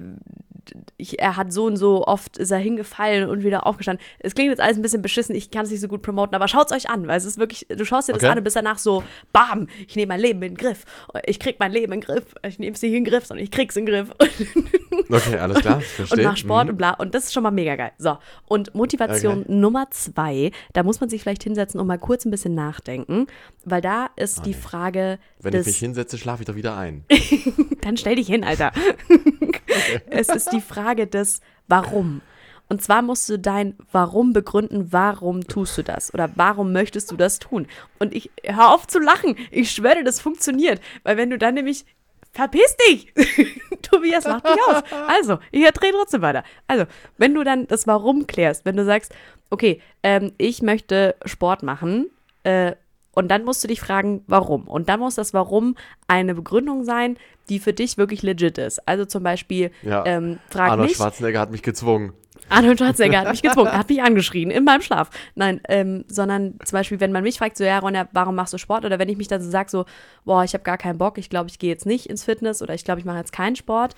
[0.96, 4.04] ich, er hat so und so oft ist er hingefallen und wieder aufgestanden.
[4.18, 6.48] Es klingt jetzt alles ein bisschen beschissen, ich kann es nicht so gut promoten, aber
[6.48, 8.30] schaut es euch an, weil es ist wirklich, du schaust dir das Okay.
[8.32, 10.84] an und bist danach so, bam, ich nehme mein Leben in den Griff.
[11.24, 12.34] Ich krieg mein Leben in den Griff.
[12.46, 14.10] Ich nehme es nicht in den Griff, sondern ich krieg's in den Griff.
[15.08, 16.18] Okay, alles klar, verstehe.
[16.18, 16.70] und mach Sport Mhm.
[16.70, 16.90] und bla.
[16.92, 17.92] Und das ist schon mal mega geil.
[17.98, 22.30] So, und Motivation Nummer zwei, da muss man sich vielleicht hinsetzen und mal kurz ein
[22.30, 23.26] bisschen nachdenken,
[23.64, 27.04] weil da ist die Frage Wenn ich des, mich hinsetze, schlafe ich doch wieder ein.
[27.82, 28.72] dann stell dich hin, Alter.
[30.10, 32.20] es ist die Frage des Warum.
[32.68, 36.14] Und zwar musst du dein Warum begründen, warum tust du das?
[36.14, 37.66] Oder warum möchtest du das tun?
[37.98, 39.36] Und ich, hör auf zu lachen.
[39.50, 40.80] Ich schwöre, das funktioniert.
[41.02, 41.84] Weil wenn du dann nämlich,
[42.32, 43.12] verpiss dich!
[43.82, 44.82] Tobias lacht mich aus.
[45.06, 46.44] Also, ich drehe trotzdem weiter.
[46.66, 46.86] Also,
[47.18, 49.12] wenn du dann das Warum klärst, wenn du sagst,
[49.50, 52.10] okay, ähm, ich möchte Sport machen,
[52.44, 52.72] äh,
[53.14, 54.66] und dann musst du dich fragen, warum.
[54.68, 55.76] Und dann muss das Warum
[56.08, 57.16] eine Begründung sein,
[57.48, 58.86] die für dich wirklich legit ist.
[58.88, 60.04] Also zum Beispiel, Ja.
[60.06, 60.96] ähm, frag Arnold mich.
[60.96, 62.12] Schwarzenegger hat mich gezwungen.
[62.48, 65.10] Arnold Schwarzenegger hat mich gezwungen, hat mich angeschrien in meinem Schlaf.
[65.34, 68.58] Nein, ähm, sondern zum Beispiel, wenn man mich fragt, so, ja, Ronja, warum machst du
[68.58, 68.84] Sport?
[68.84, 69.84] Oder wenn ich mich dann so sage, so,
[70.24, 72.74] boah, ich habe gar keinen Bock, ich glaube, ich gehe jetzt nicht ins Fitness oder
[72.74, 73.94] ich glaube, ich mache jetzt keinen Sport.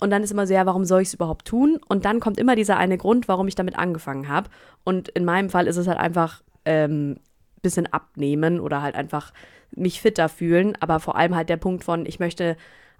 [0.00, 1.78] Und dann ist immer so, ja, warum soll ich es überhaupt tun?
[1.88, 4.50] Und dann kommt immer dieser eine Grund, warum ich damit angefangen habe.
[4.84, 7.18] Und in meinem Fall ist es halt einfach ähm,
[7.62, 9.32] bisschen abnehmen oder halt einfach
[9.70, 10.76] mich fitter fühlen.
[10.80, 12.56] Aber vor allem halt der Punkt von, ich möchte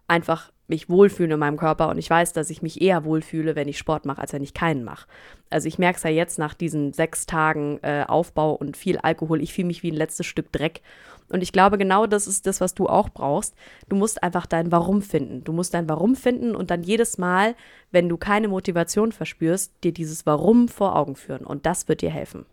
[0.08, 3.68] einfach mich wohlfühlen in meinem Körper und ich weiß, dass ich mich eher wohlfühle, wenn
[3.68, 5.06] ich Sport mache, als wenn ich keinen mache.
[5.50, 9.42] Also ich merke es ja jetzt nach diesen sechs Tagen äh, Aufbau und viel Alkohol,
[9.42, 10.80] ich fühle mich wie ein letztes Stück Dreck.
[11.28, 13.54] Und ich glaube, genau das ist das, was du auch brauchst.
[13.88, 15.44] Du musst einfach dein Warum finden.
[15.44, 17.54] Du musst dein Warum finden und dann jedes Mal,
[17.90, 21.46] wenn du keine Motivation verspürst, dir dieses Warum vor Augen führen.
[21.46, 22.44] Und das wird dir helfen.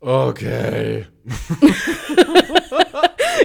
[0.00, 1.06] Okay.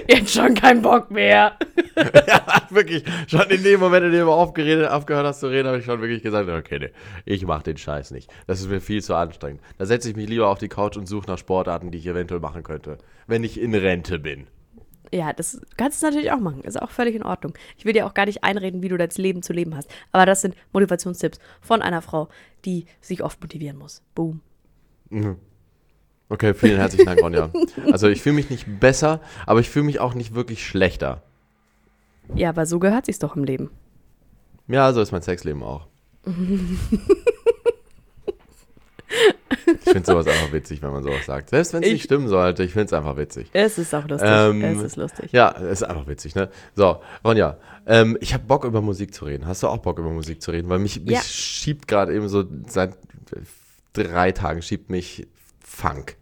[0.08, 1.56] Jetzt schon kein Bock mehr.
[1.96, 3.04] ja, wirklich.
[3.26, 6.00] Schon in dem Moment, in dem du aufgeredet, aufgehört hast zu reden, habe ich schon
[6.00, 6.90] wirklich gesagt, okay, nee,
[7.24, 8.32] ich mache den Scheiß nicht.
[8.46, 9.60] Das ist mir viel zu anstrengend.
[9.78, 12.40] Da setze ich mich lieber auf die Couch und suche nach Sportarten, die ich eventuell
[12.40, 14.46] machen könnte, wenn ich in Rente bin.
[15.12, 16.62] Ja, das kannst du natürlich auch machen.
[16.62, 17.54] Ist auch völlig in Ordnung.
[17.76, 19.88] Ich will dir auch gar nicht einreden, wie du dein Leben zu leben hast.
[20.12, 22.28] Aber das sind Motivationstipps von einer Frau,
[22.64, 24.02] die sich oft motivieren muss.
[24.14, 24.40] Boom.
[26.28, 27.50] Okay, vielen herzlichen Dank, Ronja.
[27.92, 31.22] Also ich fühle mich nicht besser, aber ich fühle mich auch nicht wirklich schlechter.
[32.34, 33.70] Ja, aber so gehört sich's doch im Leben.
[34.66, 35.86] Ja, so ist mein Sexleben auch.
[39.84, 41.50] Ich finde sowas einfach witzig, wenn man sowas sagt.
[41.50, 43.48] Selbst wenn es Ich- nicht stimmen sollte, ich finde es einfach witzig.
[43.52, 44.28] Es ist auch lustig.
[44.32, 45.30] Ähm, es ist lustig.
[45.32, 46.48] Ja, ist einfach witzig, ne?
[46.74, 49.46] So, Ronja, ähm, ich habe Bock über Musik zu reden.
[49.46, 50.68] Hast du auch Bock über Musik zu reden?
[50.68, 51.20] Weil mich, mich Ja.
[51.22, 52.96] schiebt gerade eben so seit
[53.92, 55.26] drei Tagen schiebt mich
[55.74, 56.16] Funk.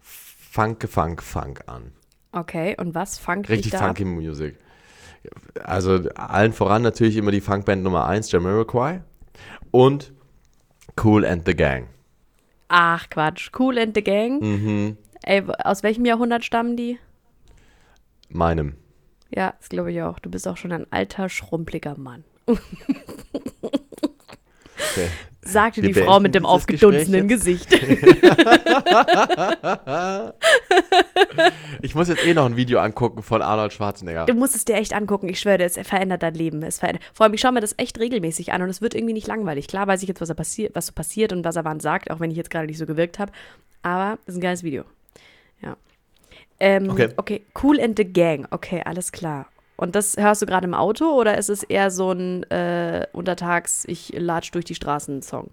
[0.00, 1.92] Funke, Funk, Funk an.
[2.32, 4.58] Okay, und was fangt Richtig da funky Musik.
[5.64, 9.02] Also allen voran natürlich immer die Funkband Nummer 1, Jamiroquai.
[9.70, 10.12] Und
[11.02, 11.88] Cool and the Gang.
[12.68, 13.50] Ach, Quatsch.
[13.58, 14.40] Cool and the Gang.
[14.40, 14.96] Mhm.
[15.22, 16.98] Ey, aus welchem Jahrhundert stammen die?
[18.28, 18.76] Meinem.
[19.30, 20.18] Ja, das glaube ich auch.
[20.18, 22.24] Du bist auch schon ein alter, schrumpeliger Mann.
[22.46, 22.58] Okay.
[25.46, 27.68] Sagte Wir die Frau mit dem aufgedunsenen Gesicht.
[31.82, 34.26] Ich muss jetzt eh noch ein Video angucken von Arnold Schwarzenegger.
[34.26, 35.28] Du musst es dir echt angucken.
[35.28, 36.62] Ich schwöre, es verändert dein Leben.
[36.62, 37.04] Es verändert.
[37.12, 39.68] Vor allem, ich schaue mir das echt regelmäßig an und es wird irgendwie nicht langweilig.
[39.68, 42.10] Klar weiß ich jetzt, was, er passiert, was so passiert und was er wann sagt,
[42.10, 43.32] auch wenn ich jetzt gerade nicht so gewirkt habe.
[43.82, 44.84] Aber es ist ein geiles Video.
[45.62, 45.76] Ja.
[46.58, 47.08] Ähm, Okay.
[47.16, 47.42] okay.
[47.62, 48.46] Cool and the Gang.
[48.50, 49.46] Okay, alles klar.
[49.76, 53.84] Und das hörst du gerade im Auto oder ist es eher so ein äh, Untertags,
[53.86, 55.50] ich latsch durch die Straßen Song?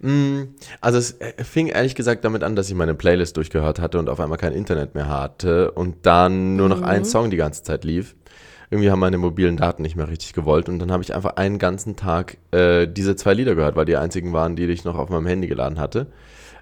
[0.00, 0.42] Mm,
[0.80, 4.08] Also es äh, fing ehrlich gesagt damit an, dass ich meine Playlist durchgehört hatte und
[4.08, 7.84] auf einmal kein Internet mehr hatte und dann nur noch ein Song die ganze Zeit
[7.84, 8.14] lief.
[8.70, 11.58] Irgendwie haben meine mobilen Daten nicht mehr richtig gewollt und dann habe ich einfach einen
[11.58, 15.10] ganzen Tag äh, diese zwei Lieder gehört, weil die einzigen waren, die ich noch auf
[15.10, 16.06] meinem Handy geladen hatte.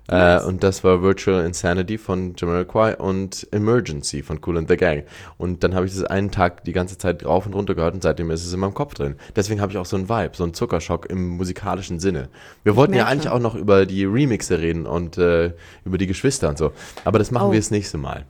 [0.09, 5.05] Äh, und das war Virtual Insanity von Jamiroquai und Emergency von Cool and the Gang.
[5.38, 8.03] Und dann habe ich das einen Tag die ganze Zeit rauf und runter gehört und
[8.03, 9.15] seitdem ist es in meinem Kopf drin.
[9.37, 12.29] Deswegen habe ich auch so einen Vibe, so einen Zuckerschock im musikalischen Sinne.
[12.65, 15.53] Wir wollten ja eigentlich auch noch über die Remixe reden und äh,
[15.85, 16.73] über die Geschwister und so.
[17.05, 17.53] Aber das machen Oh.
[17.53, 18.25] wir das nächste Mal.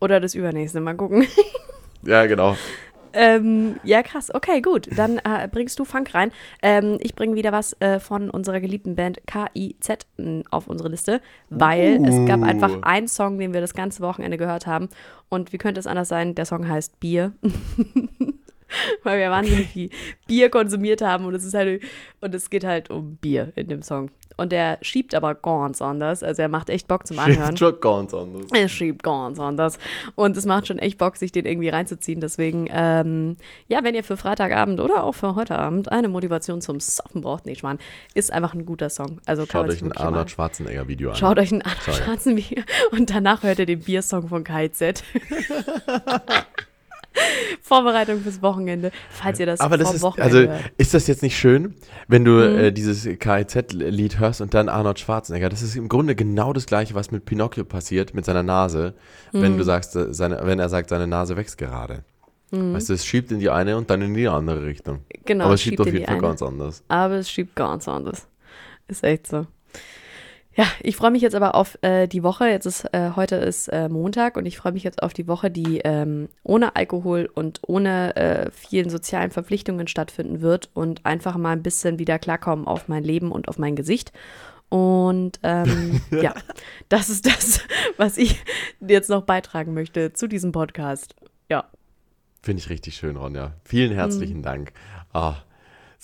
[0.00, 0.80] Oder das übernächste.
[0.80, 1.26] Mal gucken.
[2.02, 2.56] Ja, genau.
[3.16, 4.32] Ähm, ja, krass.
[4.32, 4.88] Okay, gut.
[4.96, 6.30] Dann äh, bringst du Funk rein.
[6.62, 10.06] Ähm, ich bringe wieder was äh, von unserer geliebten Band KIZ
[10.50, 14.66] auf unsere Liste, weil es gab einfach einen Song, den wir das ganze Wochenende gehört
[14.66, 14.88] haben.
[15.28, 16.34] Und wie könnte es anders sein?
[16.34, 17.32] Der Song heißt Bier.
[19.02, 19.90] weil wir wahnsinnig viel
[20.26, 21.82] Bier konsumiert haben und es ist halt
[22.20, 24.10] und es geht halt um Bier in dem Song.
[24.36, 26.22] Und der schiebt aber ganz anders.
[26.22, 27.56] Also er macht echt Bock zum Anhören.
[27.56, 28.46] Schon ganz anders.
[28.52, 29.78] Er schiebt ganz anders.
[30.14, 32.20] Und es macht schon echt Bock, sich den irgendwie reinzuziehen.
[32.20, 33.36] Deswegen, ähm,
[33.68, 37.46] ja, wenn ihr für Freitagabend oder auch für heute Abend eine Motivation zum Soffen braucht,
[37.46, 37.78] nicht Schmarrn,
[38.14, 39.20] ist einfach ein guter Song.
[39.24, 41.16] Also Schaut euch ein Arnold Schwarzenegger Video an.
[41.16, 42.04] Schaut euch einen Arnold.
[42.04, 45.02] Schwarzenegger und danach hört ihr den Biersong von KZ.
[47.62, 50.72] Vorbereitung fürs Wochenende, falls ihr das Aber das vor ist, Wochenende also hört.
[50.78, 51.74] ist das jetzt nicht schön,
[52.08, 52.58] wenn du Mhm.
[52.58, 55.48] äh, dieses KIZ-Lied hörst und dann Arnold Schwarzenegger?
[55.48, 58.94] Das ist im Grunde genau das gleiche, was mit Pinocchio passiert, mit seiner Nase,
[59.32, 59.58] wenn Mhm.
[59.58, 62.04] du sagst, äh, seine, wenn er sagt, seine Nase wächst gerade.
[62.52, 64.98] Weißt du, es schiebt in die eine und dann in die andere Richtung.
[64.98, 65.22] Mhm.
[65.24, 66.22] Genau, Aber es schiebt auf in jeden Fall eine.
[66.22, 66.84] ganz anders.
[66.88, 68.28] aber es schiebt ganz anders.
[68.88, 69.46] Ist echt so.
[70.56, 72.48] Ja, ich freue mich jetzt aber auf äh, die Woche.
[72.48, 75.50] Jetzt ist äh, heute ist äh, Montag und ich freue mich jetzt auf die Woche,
[75.50, 81.50] die ähm, ohne Alkohol und ohne äh, vielen sozialen Verpflichtungen stattfinden wird und einfach mal
[81.52, 84.12] ein bisschen wieder klarkommen auf mein Leben und auf mein Gesicht.
[84.70, 86.34] Und ähm, ja,
[86.88, 87.60] das ist das,
[87.98, 88.42] was ich
[88.80, 91.14] jetzt noch beitragen möchte zu diesem Podcast.
[91.50, 91.66] Ja,
[92.42, 93.52] Finde ich richtig schön, Ronja.
[93.64, 93.96] Vielen Mhm.
[93.96, 94.72] herzlichen Dank.
[95.12, 95.34] Ah,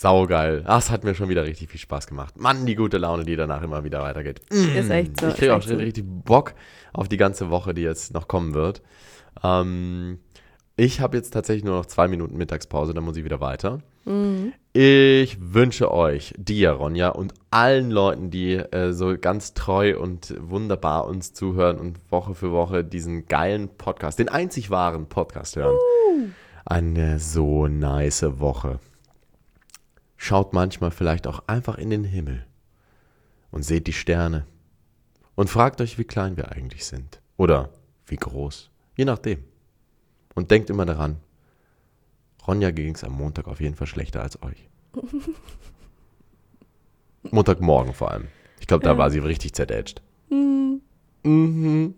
[0.03, 0.65] saugeil.
[0.67, 2.37] Ah, es hat mir schon wieder richtig viel Spaß gemacht.
[2.37, 4.41] Mann, die gute Laune, die danach immer wieder weitergeht.
[4.51, 5.29] ist echt so.
[5.29, 5.77] ich kriege auch so.
[5.77, 6.55] richtig Bock
[6.93, 8.83] auf die ganze Woche, die jetzt noch kommen wird.
[9.43, 10.19] Ähm,
[10.77, 13.81] ich habe jetzt tatsächlich nur noch zwei Minuten Mittagspause, dann muss ich wieder weiter.
[14.05, 14.53] Mhm.
[14.73, 21.07] Ich wünsche euch, dir, Ronja, und allen Leuten, die äh, so ganz treu und wunderbar
[21.07, 25.77] uns zuhören und Woche für Woche diesen geilen Podcast, den einzig wahren Podcast hören,
[26.65, 28.81] eine so nice Woche.
[30.25, 32.47] Schaut manchmal vielleicht auch einfach in den Himmel
[33.51, 34.47] und seht die Sterne
[35.35, 37.21] und fragt euch, wie klein wir eigentlich sind.
[37.37, 37.71] Oder
[38.07, 38.71] wie groß.
[38.97, 39.43] Je nachdem.
[40.37, 41.17] Und denkt immer daran,
[42.47, 44.69] Ronja ging es am Montag auf jeden Fall schlechter als euch.
[47.33, 48.29] Montagmorgen vor allem.
[48.61, 50.03] Ich glaube, da war sie richtig zerdätscht.
[50.31, 50.83] Mhm.
[51.25, 51.95] Mhm.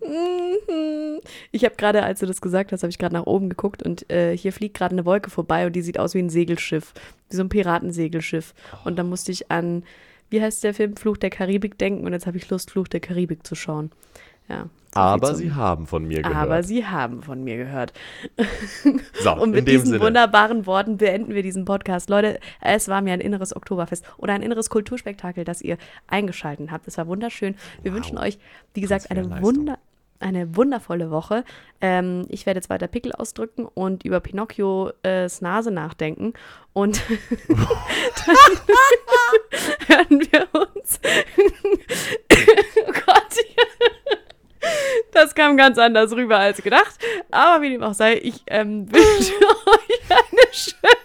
[1.54, 4.10] Ich habe gerade, als du das gesagt hast, habe ich gerade nach oben geguckt und
[4.10, 6.92] äh, hier fliegt gerade eine Wolke vorbei und die sieht aus wie ein Segelschiff,
[7.30, 8.54] wie so ein Piratensegelschiff.
[8.84, 9.84] Und da musste ich an,
[10.30, 12.98] wie heißt der Film, Fluch der Karibik denken und jetzt habe ich Lust, Fluch der
[12.98, 13.92] Karibik zu schauen.
[14.48, 14.66] Ja.
[14.94, 16.36] Aber sie haben von mir gehört.
[16.36, 17.92] Aber sie haben von mir gehört.
[19.22, 20.00] so, Und in mit dem diesen Sinne.
[20.00, 22.10] wunderbaren Worten beenden wir diesen Podcast.
[22.10, 25.78] Leute, es war mir ein inneres Oktoberfest oder ein inneres Kulturspektakel, das ihr
[26.08, 26.86] eingeschaltet habt.
[26.88, 27.54] Es war wunderschön.
[27.82, 27.96] Wir Wow.
[27.96, 28.38] wünschen euch,
[28.74, 29.40] wie gesagt, eine.
[29.42, 29.78] Wunder,
[30.24, 31.44] eine wundervolle Woche.
[31.80, 34.92] Ähm, ich werde jetzt weiter Pickel ausdrücken und über Pinocchios
[35.40, 36.32] Nase nachdenken.
[36.72, 37.02] Und
[38.26, 38.36] dann
[39.86, 40.98] hören wir uns.
[42.86, 43.24] oh Gott.
[45.12, 46.98] Das kam ganz anders rüber als gedacht.
[47.30, 51.03] Aber wie dem auch sei, ich ähm, wünsche euch eine schöne.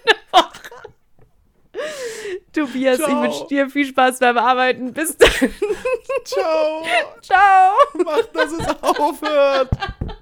[2.53, 3.09] Tobias, Ciao.
[3.09, 4.93] ich wünsche dir viel Spaß beim Arbeiten.
[4.93, 5.29] Bis dann.
[6.23, 6.83] Ciao.
[7.21, 7.73] Ciao.
[8.03, 9.69] Macht, dass es aufhört.